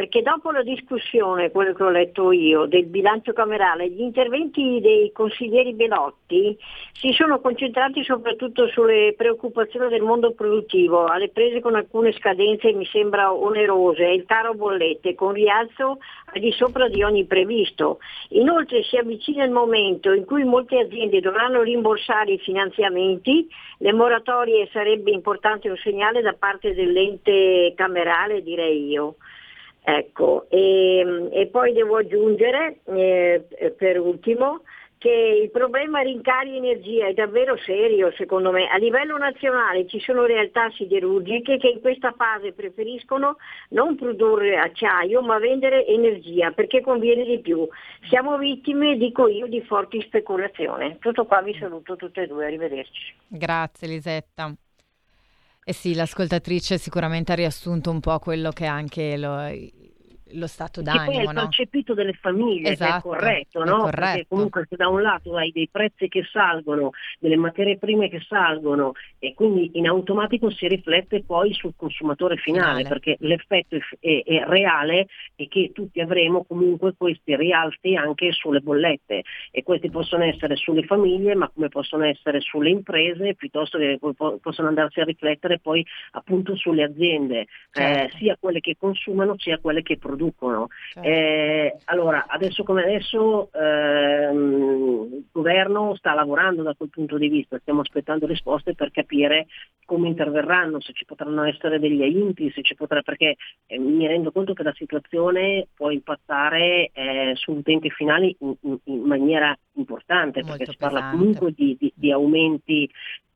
[0.00, 5.12] Perché dopo la discussione, quello che ho letto io, del bilancio camerale, gli interventi dei
[5.12, 6.56] consiglieri Belotti
[6.92, 12.86] si sono concentrati soprattutto sulle preoccupazioni del mondo produttivo, alle prese con alcune scadenze mi
[12.86, 15.98] sembra onerose, il caro bollette con rialzo
[16.32, 17.98] al di sopra di ogni previsto.
[18.30, 23.46] Inoltre si avvicina il momento in cui molte aziende dovranno rimborsare i finanziamenti,
[23.80, 29.16] le moratorie sarebbe importante un segnale da parte dell'ente camerale, direi io.
[29.82, 34.62] Ecco, e, e poi devo aggiungere eh, per ultimo
[35.00, 38.68] che il problema rincari energia è davvero serio secondo me.
[38.68, 43.36] A livello nazionale ci sono realtà siderurgiche che in questa fase preferiscono
[43.70, 47.66] non produrre acciaio ma vendere energia perché conviene di più.
[48.10, 50.98] Siamo vittime, dico io, di forti speculazioni.
[50.98, 53.14] Tutto qua vi saluto tutte e due, arrivederci.
[53.26, 54.54] Grazie Lisetta.
[55.70, 59.48] Eh sì, l'ascoltatrice sicuramente ha riassunto un po' quello che anche lo,
[60.34, 61.42] lo stato Che poi è d'animo, il no?
[61.42, 63.78] percepito delle famiglie, che è Esatto, corretto, è no?
[63.78, 64.00] corretto.
[64.12, 68.20] Perché comunque se da un lato hai dei prezzi che salgono, delle materie prime che
[68.20, 72.88] salgono e quindi in automatico si riflette poi sul consumatore finale, Finale.
[72.88, 75.06] perché l'effetto è, è- è reale
[75.36, 80.84] e che tutti avremo comunque questi rialzi anche sulle bollette e questi possono essere sulle
[80.84, 85.58] famiglie ma come possono essere sulle imprese piuttosto che po- po- possono andarsi a riflettere
[85.58, 88.14] poi appunto sulle aziende, Certo.
[88.14, 90.18] eh, sia quelle che consumano sia quelle che producono.
[91.00, 97.58] Eh, allora, adesso come adesso ehm, il governo sta lavorando da quel punto di vista,
[97.58, 99.46] stiamo aspettando risposte per capire
[99.84, 104.30] come interverranno, se ci potranno essere degli aiuti, se ci potrà, perché eh, mi rendo
[104.30, 110.42] conto che la situazione può impattare eh, su utenti finali in, in- in maniera importante,
[110.42, 111.16] perché Molto si parla pesante.
[111.16, 112.88] comunque di, di- di aumenti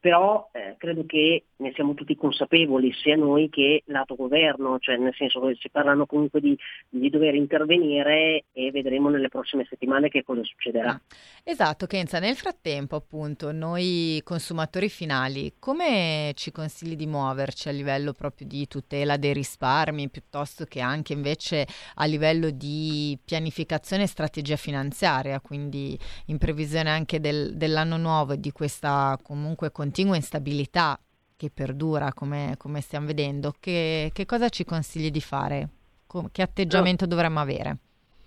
[0.04, 5.14] però eh, credo che ne siamo tutti consapevoli, sia noi che lato governo, cioè nel
[5.16, 6.54] senso che si parlano comunque di,
[6.90, 11.00] di dover intervenire e vedremo nelle prossime settimane che cosa succederà.
[11.42, 18.12] Esatto, Kenza, nel frattempo appunto noi consumatori finali come ci consigli di muoverci a livello
[18.12, 24.56] proprio di tutela dei risparmi piuttosto che anche invece a livello di pianificazione e strategia
[24.56, 30.98] finanziaria, quindi in previsione anche del- dell'anno nuovo e di questa comunque continua instabilità
[31.36, 35.68] che perdura come, come stiamo vedendo, che, che cosa ci consigli di fare?
[36.04, 37.76] Co- che atteggiamento dovremmo avere?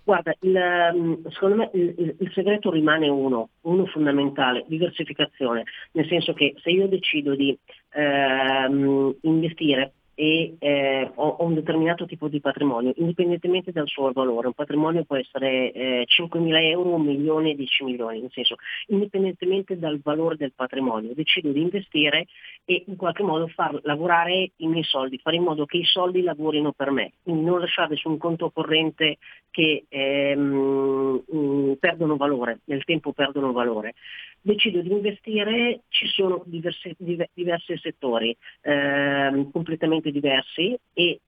[0.05, 6.07] Guarda, il, ehm, secondo me il, il- il segreto rimane uno, uno fondamentale, diversificazione, nel
[6.07, 7.57] senso che se io decido di
[7.89, 14.47] ehm, investire e eh, ho, ho un determinato tipo di patrimonio, indipendentemente dal suo valore,
[14.47, 18.55] un patrimonio può essere eh, 5.000 euro, un milione, 10 milioni, nel senso,
[18.87, 22.25] indipendentemente dal valore del patrimonio, decido di investire
[22.65, 26.23] e in qualche modo far lavorare i miei soldi, fare in modo che i soldi
[26.23, 29.19] lavorino per me, quindi non lasciarli su un conto corrente
[29.51, 33.93] che ehm, mh, perdono valore, nel tempo perdono valore.
[34.39, 41.19] Decido di investire, ci sono diversi, diver- diversi settori ehm, completamente diversi e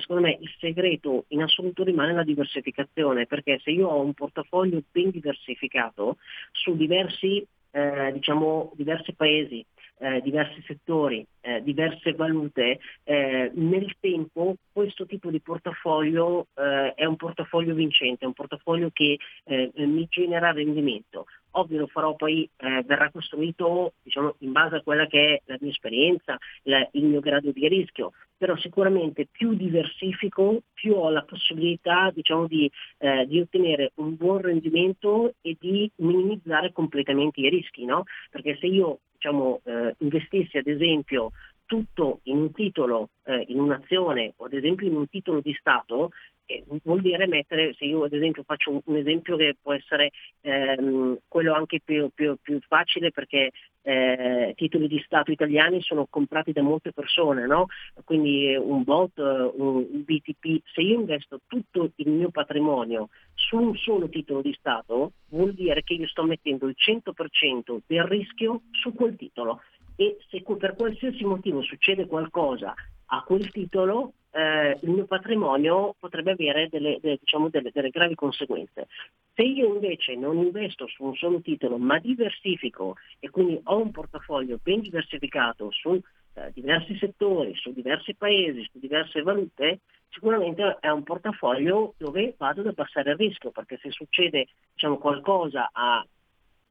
[0.00, 4.82] secondo me il segreto in assoluto rimane la diversificazione, perché se io ho un portafoglio
[4.90, 6.16] ben diversificato
[6.52, 9.64] su diversi, eh, diciamo, diversi paesi,
[10.00, 17.04] eh, diversi settori, eh, diverse valute, eh, nel tempo questo tipo di portafoglio eh, è
[17.04, 21.26] un portafoglio vincente, è un portafoglio che eh, mi genera rendimento.
[21.58, 25.56] Ovvio lo farò poi, eh, verrà costruito diciamo, in base a quella che è la
[25.60, 31.22] mia esperienza, la- il mio grado di rischio, però sicuramente più diversifico, più ho la
[31.22, 37.84] possibilità diciamo, di, eh, di ottenere un buon rendimento e di minimizzare completamente i rischi,
[37.84, 38.04] no?
[38.30, 41.32] perché se io diciamo, eh, investissi ad esempio
[41.68, 46.10] tutto in un titolo, eh, in un'azione o ad esempio in un titolo di Stato,
[46.46, 51.18] eh, vuol dire mettere, se io ad esempio faccio un, esempio che può essere ehm,
[51.28, 53.50] quello anche più, più- più facile perché
[53.82, 57.66] eh, titoli di Stato italiani sono comprati da molte persone, no?
[58.04, 64.08] quindi un bot, un BTP, se io investo tutto il mio patrimonio su un solo
[64.08, 69.16] titolo di Stato, vuol dire che io sto mettendo il 100% del rischio su quel
[69.16, 69.60] titolo
[70.00, 72.72] e se per qualsiasi motivo succede qualcosa
[73.06, 78.14] a quel titolo, eh, il mio patrimonio potrebbe avere delle, delle, diciamo, delle, delle, gravi
[78.14, 78.86] conseguenze.
[79.34, 83.90] Se io invece non investo su un solo titolo, ma diversifico e quindi ho un
[83.90, 86.00] portafoglio ben diversificato su
[86.34, 89.80] eh, diversi settori, su diversi paesi, su diverse valute,
[90.10, 95.70] sicuramente è un portafoglio dove vado ad abbassare il rischio, perché se succede diciamo, qualcosa
[95.72, 96.06] a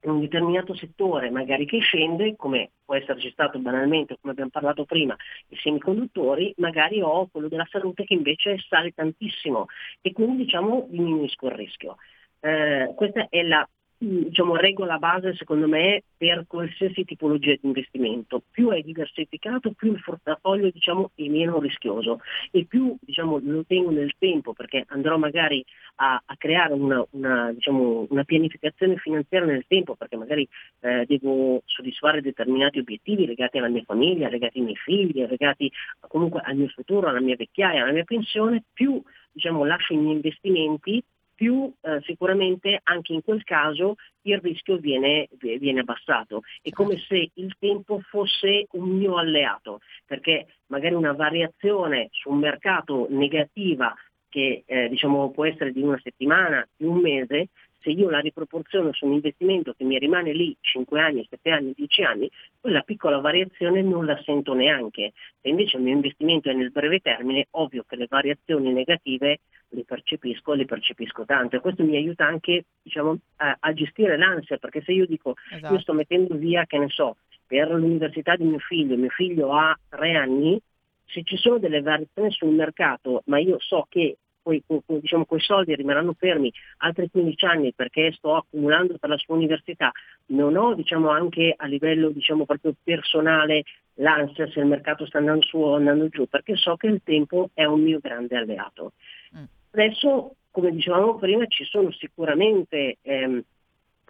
[0.01, 5.15] un determinato settore magari che scende, come può esserci stato banalmente, come abbiamo parlato prima,
[5.49, 9.65] i semiconduttori, magari ho quello della salute che invece sale tantissimo
[10.01, 11.97] e quindi diciamo diminuisco il rischio.
[12.39, 13.67] Eh, questa è la
[13.97, 18.41] diciamo, regola base secondo me per qualsiasi tipologia di investimento.
[18.51, 22.19] Più è diversificato, più il portafoglio diciamo, è meno rischioso
[22.51, 27.51] e più diciamo, lo tengo nel tempo perché andrò magari a, a creare una, una,
[27.51, 30.47] diciamo, una, pianificazione finanziaria nel tempo perché magari
[30.81, 35.71] eh, devo soddisfare determinati obiettivi legati alla mia famiglia, legati ai miei figli, legati
[36.07, 40.15] comunque al mio futuro, alla mia vecchiaia, alla mia pensione, più diciamo, lascio i miei
[40.15, 41.03] investimenti
[41.37, 46.41] più eh, sicuramente anche in quel caso il rischio viene, viene, abbassato.
[46.63, 52.39] È come se il tempo fosse un mio alleato, perché magari una variazione su un
[52.39, 53.95] mercato negativa
[54.27, 57.49] che eh, diciamo, può essere di una settimana, di un mese,
[57.81, 61.73] se io la riproporziono su un investimento che mi rimane lì 5 anni, 7 anni,
[61.75, 62.29] 10 anni,
[62.59, 65.13] quella piccola variazione non la sento neanche.
[65.39, 69.39] Se invece il mio investimento è nel breve termine, ovvio che le variazioni negative
[69.69, 74.17] le percepisco e le percepisco tanto e questo mi aiuta anche diciamo, a, a, gestire
[74.17, 75.73] l'ansia, perché se io dico esatto.
[75.73, 79.77] io sto mettendo via, che ne so, per l'università di mio figlio, mio figlio ha
[79.89, 80.59] 3 anni,
[81.05, 85.75] se ci sono delle variazioni sul mercato, ma io so che quei, diciamo, quei soldi
[85.75, 89.91] rimarranno fermi altri 15 anni perché sto accumulando per la sua università,
[90.27, 93.63] non ho diciamo, anche a livello diciamo, proprio personale
[93.95, 97.49] l'ansia se il mercato sta andando su o andando giù, perché so che il tempo
[97.53, 98.93] è un mio grande alleato.
[99.37, 99.43] Mm.
[99.77, 103.43] Adesso, come dicevamo prima, ci sono sicuramente, ehm,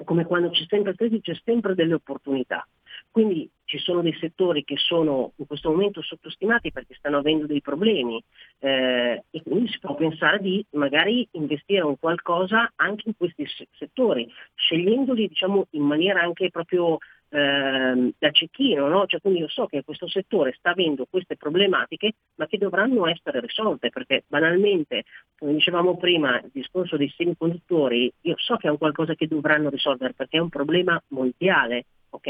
[0.06, 2.66] come quando c'è sempre crisi, c'è sempre delle opportunità.
[3.12, 7.62] Quindi ci sono dei settori che sono in questo momento sottostimati perché stanno avendo dei
[7.62, 8.24] problemi
[8.60, 13.46] eh, e quindi si può pensare di magari investire in qualcosa anche in questi
[13.78, 16.98] settori, scegliendoli diciamo, in maniera anche proprio
[17.30, 19.06] eh, da cecchino, no?
[19.06, 23.40] cioè, quindi io so che questo settore sta avendo queste problematiche ma che dovranno essere
[23.40, 25.04] risolte perché banalmente,
[25.38, 29.70] come dicevamo prima, il discorso dei semiconduttori, io so che è un qualcosa che dovranno
[29.70, 32.28] risolvere perché è un problema mondiale ok?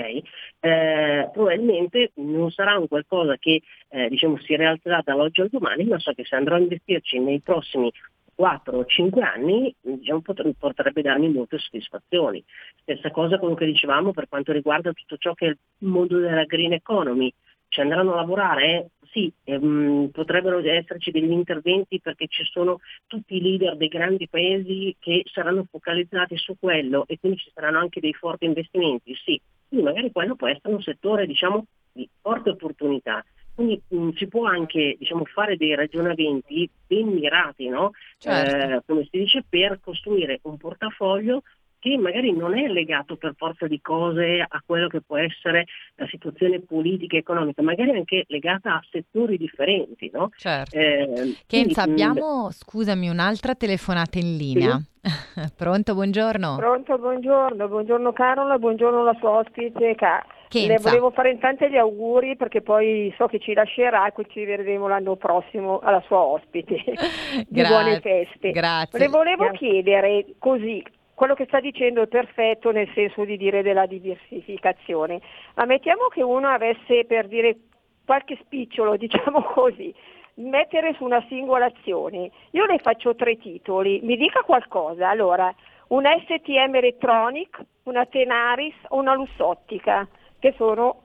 [0.59, 5.99] Eh, probabilmente non sarà un qualcosa che eh, diciamo, si rialzerà dall'oggi al domani, ma
[5.99, 7.91] so che se andrò a investirci nei prossimi
[8.37, 12.43] 4 o 5 anni diciamo, potrebbe darmi molte soddisfazioni.
[12.81, 16.45] Stessa cosa quello che dicevamo per quanto riguarda tutto ciò che è il mondo della
[16.45, 17.33] green economy.
[17.67, 18.91] Ci andranno a lavorare?
[19.11, 22.77] Sì, ehm, potrebbero esserci degli interventi perché ci sono
[23.07, 27.79] tutti i leader dei grandi paesi che saranno focalizzati su quello e quindi ci saranno
[27.79, 32.51] anche dei forti investimenti, sì, quindi magari quello può essere un settore diciamo, di forte
[32.51, 33.25] opportunità.
[33.57, 37.89] Quindi mh, si può anche diciamo, fare dei ragionamenti ben mirati, no?
[38.19, 38.75] certo.
[38.75, 41.41] eh, come si dice, per costruire un portafoglio
[41.89, 45.65] che magari non è legato per forza di cose a quello che può essere
[45.95, 50.09] la situazione politica e economica, magari anche legata a settori differenti.
[50.11, 50.29] No?
[50.35, 50.75] Certo.
[50.75, 54.77] Eh, Kenza, quindi, mm, abbiamo, scusami, un'altra telefonata in linea.
[54.77, 54.95] Sì?
[55.55, 56.55] Pronto, buongiorno.
[56.57, 59.95] Pronto, buongiorno, buongiorno Carola, buongiorno la sua ospite.
[59.95, 64.43] Ca- Le volevo fare intanto gli auguri perché poi so che ci lascerà e ci
[64.45, 66.75] vedremo l'anno prossimo alla sua ospite.
[67.47, 68.51] Di buone feste.
[68.51, 68.99] Grazie.
[68.99, 70.83] Le volevo chiedere così,
[71.17, 75.19] quello che sta dicendo è perfetto nel senso di dire della diversificazione,
[75.55, 77.57] ma mettiamo che uno avesse per dire
[78.05, 79.91] qualche spicciolo, diciamo così,
[80.35, 82.29] mettere su una singola azione.
[82.51, 85.09] Io le faccio tre titoli, mi dica qualcosa.
[85.09, 85.51] Allora,
[85.87, 90.07] una STM Electronic, una Tenaris o una Lussottica,
[90.37, 91.01] che sono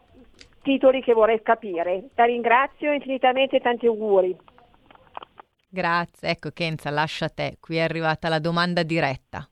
[0.61, 2.11] titoli che vorrei capire.
[2.17, 4.37] La ringrazio infinitamente e tanti auguri.
[5.71, 9.47] Grazie, ecco Kenza, lascia a te, qui è arrivata la domanda diretta.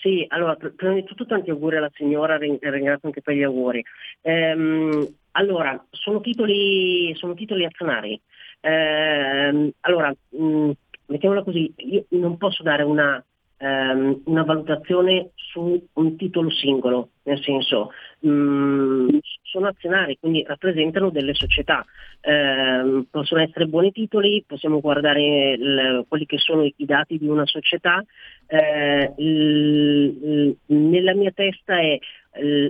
[0.00, 3.84] Sì, allora, prima di tutto tanti auguri alla signora, ringrazio anche per gli auguri.
[4.22, 8.18] Ehm, allora, sono titoli, sono titoli azionari,
[8.60, 10.70] eh, allora, mh, mm,
[11.06, 13.22] mettiamola così, io non posso dare una,
[13.60, 17.90] ehm, una valutazione su un titolo singolo, nel senso
[18.20, 19.08] mh, mm,
[19.42, 21.84] sono azionari, quindi rappresentano delle società,
[22.20, 27.46] eh, possono essere buoni titoli, possiamo guardare il, quelli che sono i dati di una
[27.46, 28.02] società,
[28.46, 31.98] eh, il, nella mia testa è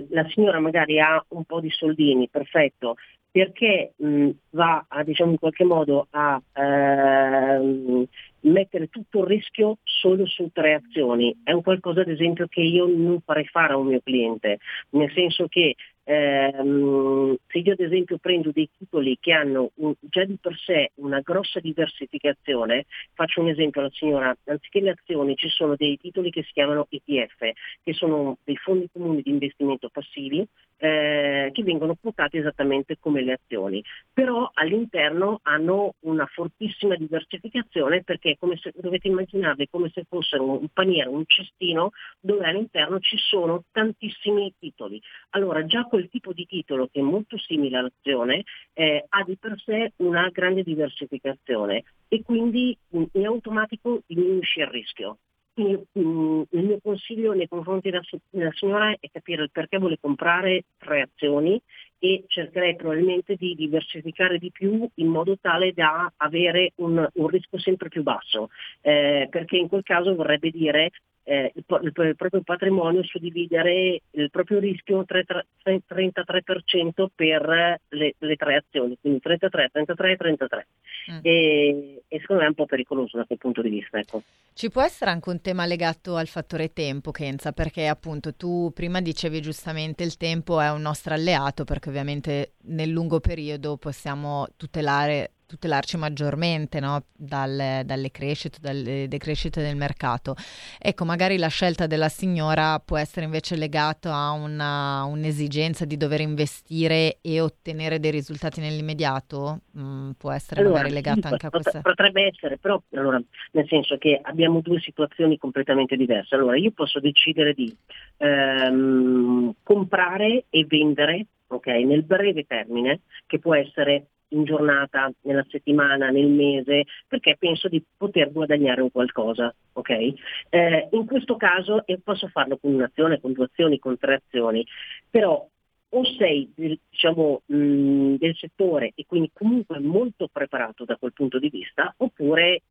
[0.09, 2.95] la signora magari ha un po' di soldini, perfetto,
[3.31, 8.05] perché mh, va a, diciamo in qualche modo a ehm,
[8.41, 11.35] mettere tutto il rischio solo su tre azioni.
[11.43, 14.59] È un qualcosa ad esempio che io non farei fare a un mio cliente,
[14.91, 15.75] nel senso che
[16.11, 20.91] ehm, se io ad esempio prendo dei titoli che hanno un, già di per sé
[20.95, 26.29] una grossa diversificazione, faccio un esempio alla signora, anziché le azioni ci sono dei titoli
[26.29, 27.51] che si chiamano ETF,
[27.83, 30.45] che sono dei fondi comuni di investimento passivi
[30.81, 38.35] eh, che vengono quotati esattamente come le azioni, però all'interno hanno una fortissima diversificazione perché
[38.59, 44.51] se, dovete immaginarvi come se fossero un paniere, un cestino dove all'interno ci sono tantissimi
[44.57, 44.99] titoli.
[45.31, 48.43] Allora già quel tipo di titolo che è molto simile all'azione
[48.73, 54.67] eh, ha di per sé una grande diversificazione e quindi in, in automatico diminuisce il
[54.67, 55.17] rischio.
[55.53, 59.77] Quindi mh, mm, il mio consiglio nei confronti della, della, signora è capire il perché
[59.77, 61.61] vuole comprare tre azioni
[61.99, 67.59] e cercherei probabilmente di diversificare di più in modo tale da avere un, un rischio
[67.59, 68.49] sempre più basso,
[68.81, 70.91] eh, perché in quel caso vorrebbe dire
[71.23, 78.55] eh, il, il, il, proprio patrimonio suddividere il proprio rischio 33% per le, le, tre
[78.55, 80.67] azioni, quindi 33, 33 e 33.
[81.11, 81.19] Mm.
[81.21, 83.99] E, e, secondo me è un po' pericoloso da quel punto di vista.
[83.99, 84.23] Ecco.
[84.53, 89.01] Ci può essere anche un tema legato al fattore tempo, Kenza, perché appunto tu prima
[89.01, 95.33] dicevi giustamente il tempo è un nostro alleato perché ovviamente nel lungo periodo possiamo tutelare
[95.51, 97.03] tutelarci maggiormente no?
[97.13, 100.35] Dal, dalle crescite, dalle decrescite del mercato.
[100.79, 106.21] Ecco, magari la scelta della signora può essere invece legata a una, un'esigenza di dover
[106.21, 109.61] investire e ottenere dei risultati nell'immediato?
[109.77, 111.81] Mm, può essere allora, magari legata sì, anche a questa...
[111.81, 113.21] Potrebbe essere, però allora,
[113.51, 116.35] nel senso che abbiamo due situazioni completamente diverse.
[116.35, 117.75] Allora, io posso decidere di
[118.17, 121.25] ehm, comprare e vendere
[121.55, 127.67] okay, nel breve termine, che può essere in giornata, nella settimana, nel mese, perché penso
[127.67, 129.53] di poter guadagnare un qualcosa.
[129.73, 130.15] Okay?
[130.49, 134.65] Eh, in questo caso e posso farlo con un'azione, con due azioni, con tre azioni,
[135.09, 135.47] però
[135.93, 141.49] o sei diciamo, mh, del settore e quindi comunque molto preparato da quel punto di
[141.49, 142.61] vista, oppure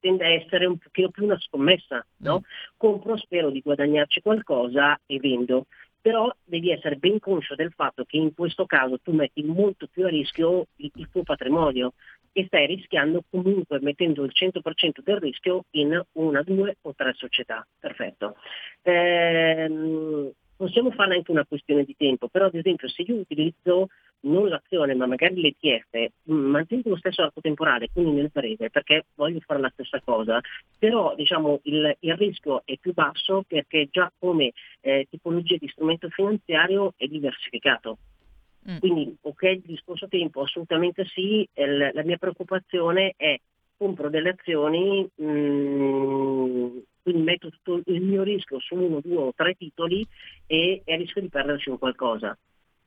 [0.00, 2.38] tende a essere un pochino più una scommessa, no?
[2.38, 2.76] Mm.
[2.76, 5.66] Compro, spero di guadagnarci qualcosa e vendo
[6.06, 10.04] però devi essere ben conscio del fatto che in questo caso tu metti molto più
[10.04, 11.94] a rischio il, il tuo patrimonio
[12.30, 17.66] e stai rischiando comunque mettendo il 100% del rischio in una, due o tre società.
[17.80, 18.36] Perfetto.
[18.82, 23.88] Ehm, possiamo farne anche una questione di tempo, però ad esempio se io utilizzo
[24.20, 29.06] non l'azione ma magari l'ETF, mm, mantengo lo stesso arco temporale, quindi nel breve, perché
[29.14, 30.40] voglio fare la stessa cosa,
[30.78, 36.08] però diciamo, il, il rischio è più basso perché già come eh, tipologia di strumento
[36.08, 37.98] finanziario è diversificato.
[38.68, 38.78] Mm.
[38.78, 43.38] Quindi ok il discorso tempo, assolutamente sì, el, la mia preoccupazione è
[43.76, 49.32] compro delle azioni, mh, mm, quindi metto tutto il mio rischio su uno, due o
[49.36, 50.04] tre titoli
[50.46, 52.36] e, e rischio di perderci un qualcosa.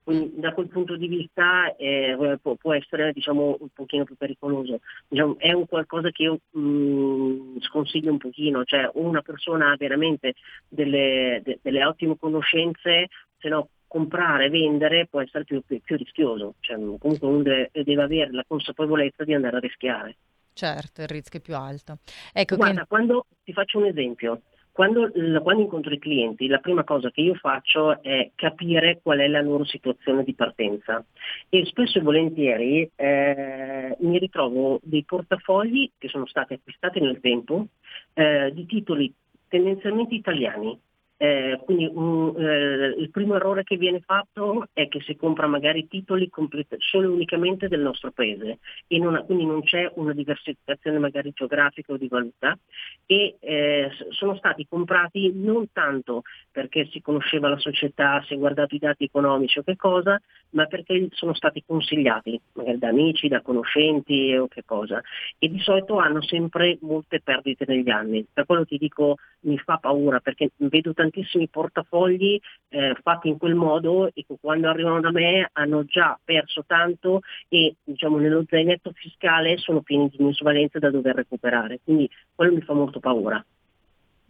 [0.09, 4.79] Quindi da quel punto di vista eh, può, può, essere diciamo, un pochino più pericoloso.
[5.07, 9.75] Diciamo, è un qualcosa che io mh, mm, sconsiglio un pochino, cioè una persona ha
[9.77, 10.33] veramente
[10.67, 15.95] delle, de, delle ottime conoscenze, se no comprare e vendere può essere più, più, più
[15.95, 20.17] rischioso, cioè, comunque uno deve, deve avere la consapevolezza di andare a rischiare.
[20.53, 21.99] Certo, il rischio è più alto.
[22.33, 22.87] Ecco Guarda, che...
[22.87, 24.41] quando ti faccio un esempio,
[24.79, 25.11] quando,
[25.41, 29.41] quando, incontro i clienti, la prima cosa che io faccio è capire qual è la
[29.41, 31.03] loro situazione di partenza.
[31.49, 37.67] E spesso e volentieri eh, mi ritrovo dei portafogli che sono stati acquistati nel tempo
[38.13, 39.13] eh, di titoli
[39.49, 40.79] tendenzialmente italiani,
[41.21, 45.85] eh, quindi un, eh, il primo errore che viene fatto è che si compra magari
[45.89, 50.97] titoli completi, solo e unicamente del nostro paese e non, quindi non c'è una diversificazione
[50.97, 52.57] magari geografica o di valuta
[53.05, 58.75] e eh, sono stati comprati non tanto perché si conosceva la società, si è guardato
[58.75, 60.17] i dati economici o che cosa,
[60.51, 65.01] ma perché sono stati consigliati magari da amici, da conoscenti o che cosa
[65.37, 68.25] e di solito hanno sempre molte perdite negli anni.
[68.31, 72.39] Per quello ti dico mi fa paura perché vedo tanti tantissimi portafogli
[72.69, 77.21] eh, fatti in quel modo e che quando arrivano da me hanno già perso tanto
[77.47, 81.79] e diciamo, nello zainetto fiscale sono pieni di minusvalenze da dover recuperare.
[81.83, 83.43] Quindi quello mi fa molto paura.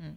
[0.01, 0.11] Mm.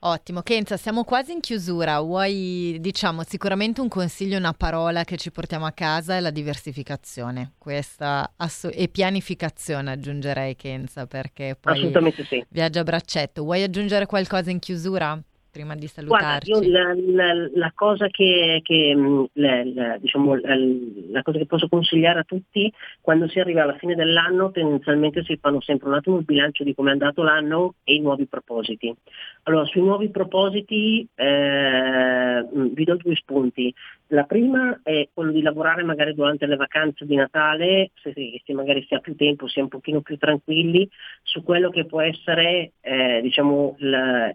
[0.00, 1.98] Ottimo, Kenza, siamo quasi in chiusura.
[1.98, 7.54] Vuoi, diciamo, sicuramente un consiglio, una parola che ci portiamo a casa è la diversificazione.
[7.58, 12.44] Questa ass- e pianificazione aggiungerei, Kenza, perché poi Assolutamente sì.
[12.48, 13.42] viaggia a braccetto.
[13.42, 15.20] Vuoi aggiungere qualcosa in chiusura?
[15.50, 16.50] Prima di Guarda, salutarci?
[16.50, 18.94] io la, la- la cosa che, che,
[19.32, 24.50] la- diciamo, la, cosa che posso consigliare a tutti, quando si arriva alla fine dell'anno,
[24.50, 28.00] tendenzialmente si fanno sempre un attimo il bilancio di come è andato l'anno e i
[28.00, 28.94] nuovi propositi.
[29.44, 33.74] Allora, sui nuovi propositi eh, mh, vi do due spunti.
[34.08, 38.84] La prima è quello di lavorare magari durante le vacanze di Natale, se, se magari
[38.86, 40.88] si ha più tempo, si è un pochino più tranquilli,
[41.22, 43.76] su quello che può essere eh, diciamo,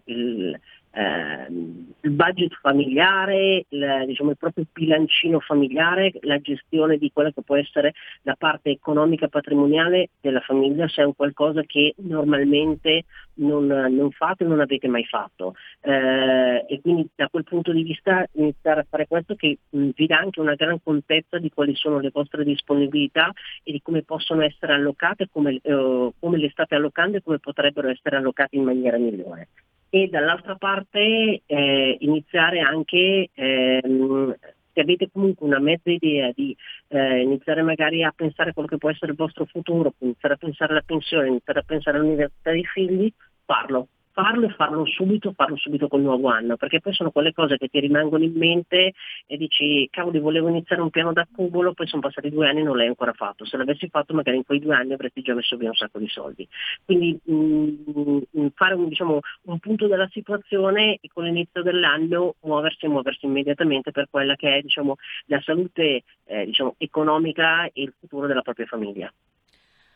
[0.05, 0.59] il-
[0.93, 7.41] ehm, il budget familiare, il, diciamo, il proprio bilancino familiare, la gestione di quella che
[7.41, 13.65] può essere la parte economica patrimoniale della famiglia, se è un qualcosa che normalmente non,
[13.65, 15.55] non fate non avete mai fatto.
[15.81, 20.05] Eh, e quindi da quel punto di vista iniziare a fare questo che mh, vi
[20.05, 23.31] dà anche una gran contezza di quali sono le vostre disponibilità
[23.63, 27.89] e di come possono essere allocate, come, eh, come le state allocando e come potrebbero
[27.89, 29.47] essere allocate in maniera migliore
[29.95, 34.35] e dall'altra parte eh, iniziare anche, ehm,
[34.73, 38.79] se avete comunque una mezza idea di eh, iniziare magari a pensare a quello che
[38.79, 42.65] può essere il vostro futuro, iniziare a pensare alla pensione, iniziare a pensare all'università dei
[42.65, 43.13] figli,
[43.45, 43.87] farlo.
[44.15, 47.67] Farlo e farlo subito, farlo subito col nuovo anno, perché poi sono quelle cose che
[47.67, 48.93] ti rimangono in mente
[49.25, 52.63] e dici cavoli volevo iniziare un piano da cubolo, poi sono passati due anni e
[52.63, 53.43] non l'hai ancora fatto.
[53.43, 56.07] Se l'avessi fatto magari in quei due anni avresti già messo via un sacco di
[56.07, 56.47] soldi.
[56.85, 62.89] Quindi mh, fare un, diciamo, un punto della situazione e con l'inizio dell'anno muoversi e
[62.89, 64.95] muoversi immediatamente per quella che è diciamo,
[65.25, 69.11] la salute eh, diciamo, economica e il futuro della propria famiglia.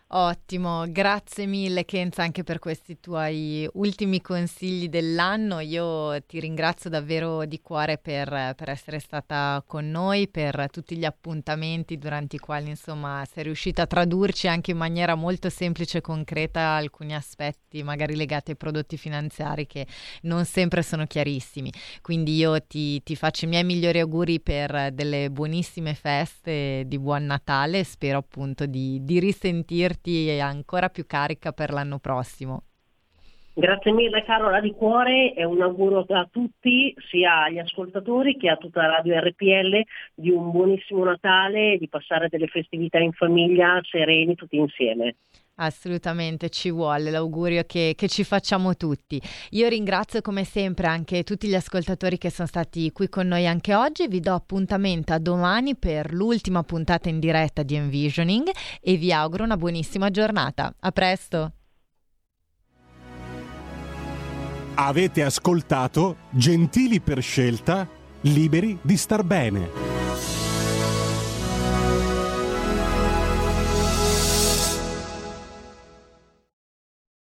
[0.09, 5.59] Ottimo, grazie mille Kenza anche per questi tuoi ultimi consigli dell'anno.
[5.59, 11.03] Io ti ringrazio davvero di cuore per, per essere stata con noi, per tutti gli
[11.03, 16.01] appuntamenti durante i quali insomma sei riuscita a tradurci anche in maniera molto semplice e
[16.01, 19.85] concreta alcuni aspetti magari legati ai prodotti finanziari che
[20.21, 21.69] non sempre sono chiarissimi.
[22.01, 27.25] Quindi io ti, ti faccio i miei migliori auguri per delle buonissime feste di buon
[27.25, 29.95] Natale spero appunto di, di risentirti
[30.39, 32.63] ancora più carica per l'anno prossimo.
[33.57, 38.55] Grazie mille Carola di cuore e un augurio a tutti, sia agli ascoltatori che a
[38.55, 39.83] tutta la radio RPL,
[40.13, 45.15] di un buonissimo Natale e di passare delle festività in famiglia sereni tutti insieme.
[45.59, 49.19] Assolutamente ci vuole l'augurio che, che, ci facciamo tutti.
[49.51, 53.73] Io ringrazio come sempre anche tutti gli ascoltatori che sono stati qui con noi anche
[53.73, 54.07] oggi.
[54.07, 58.49] Vi do appuntamento a domani per l'ultima puntata in diretta di Envisioning
[58.79, 60.73] e vi auguro una buonissima giornata.
[60.79, 61.53] A presto!
[64.75, 67.89] Avete ascoltato Gentili per scelta,
[68.21, 69.96] liberi di star bene.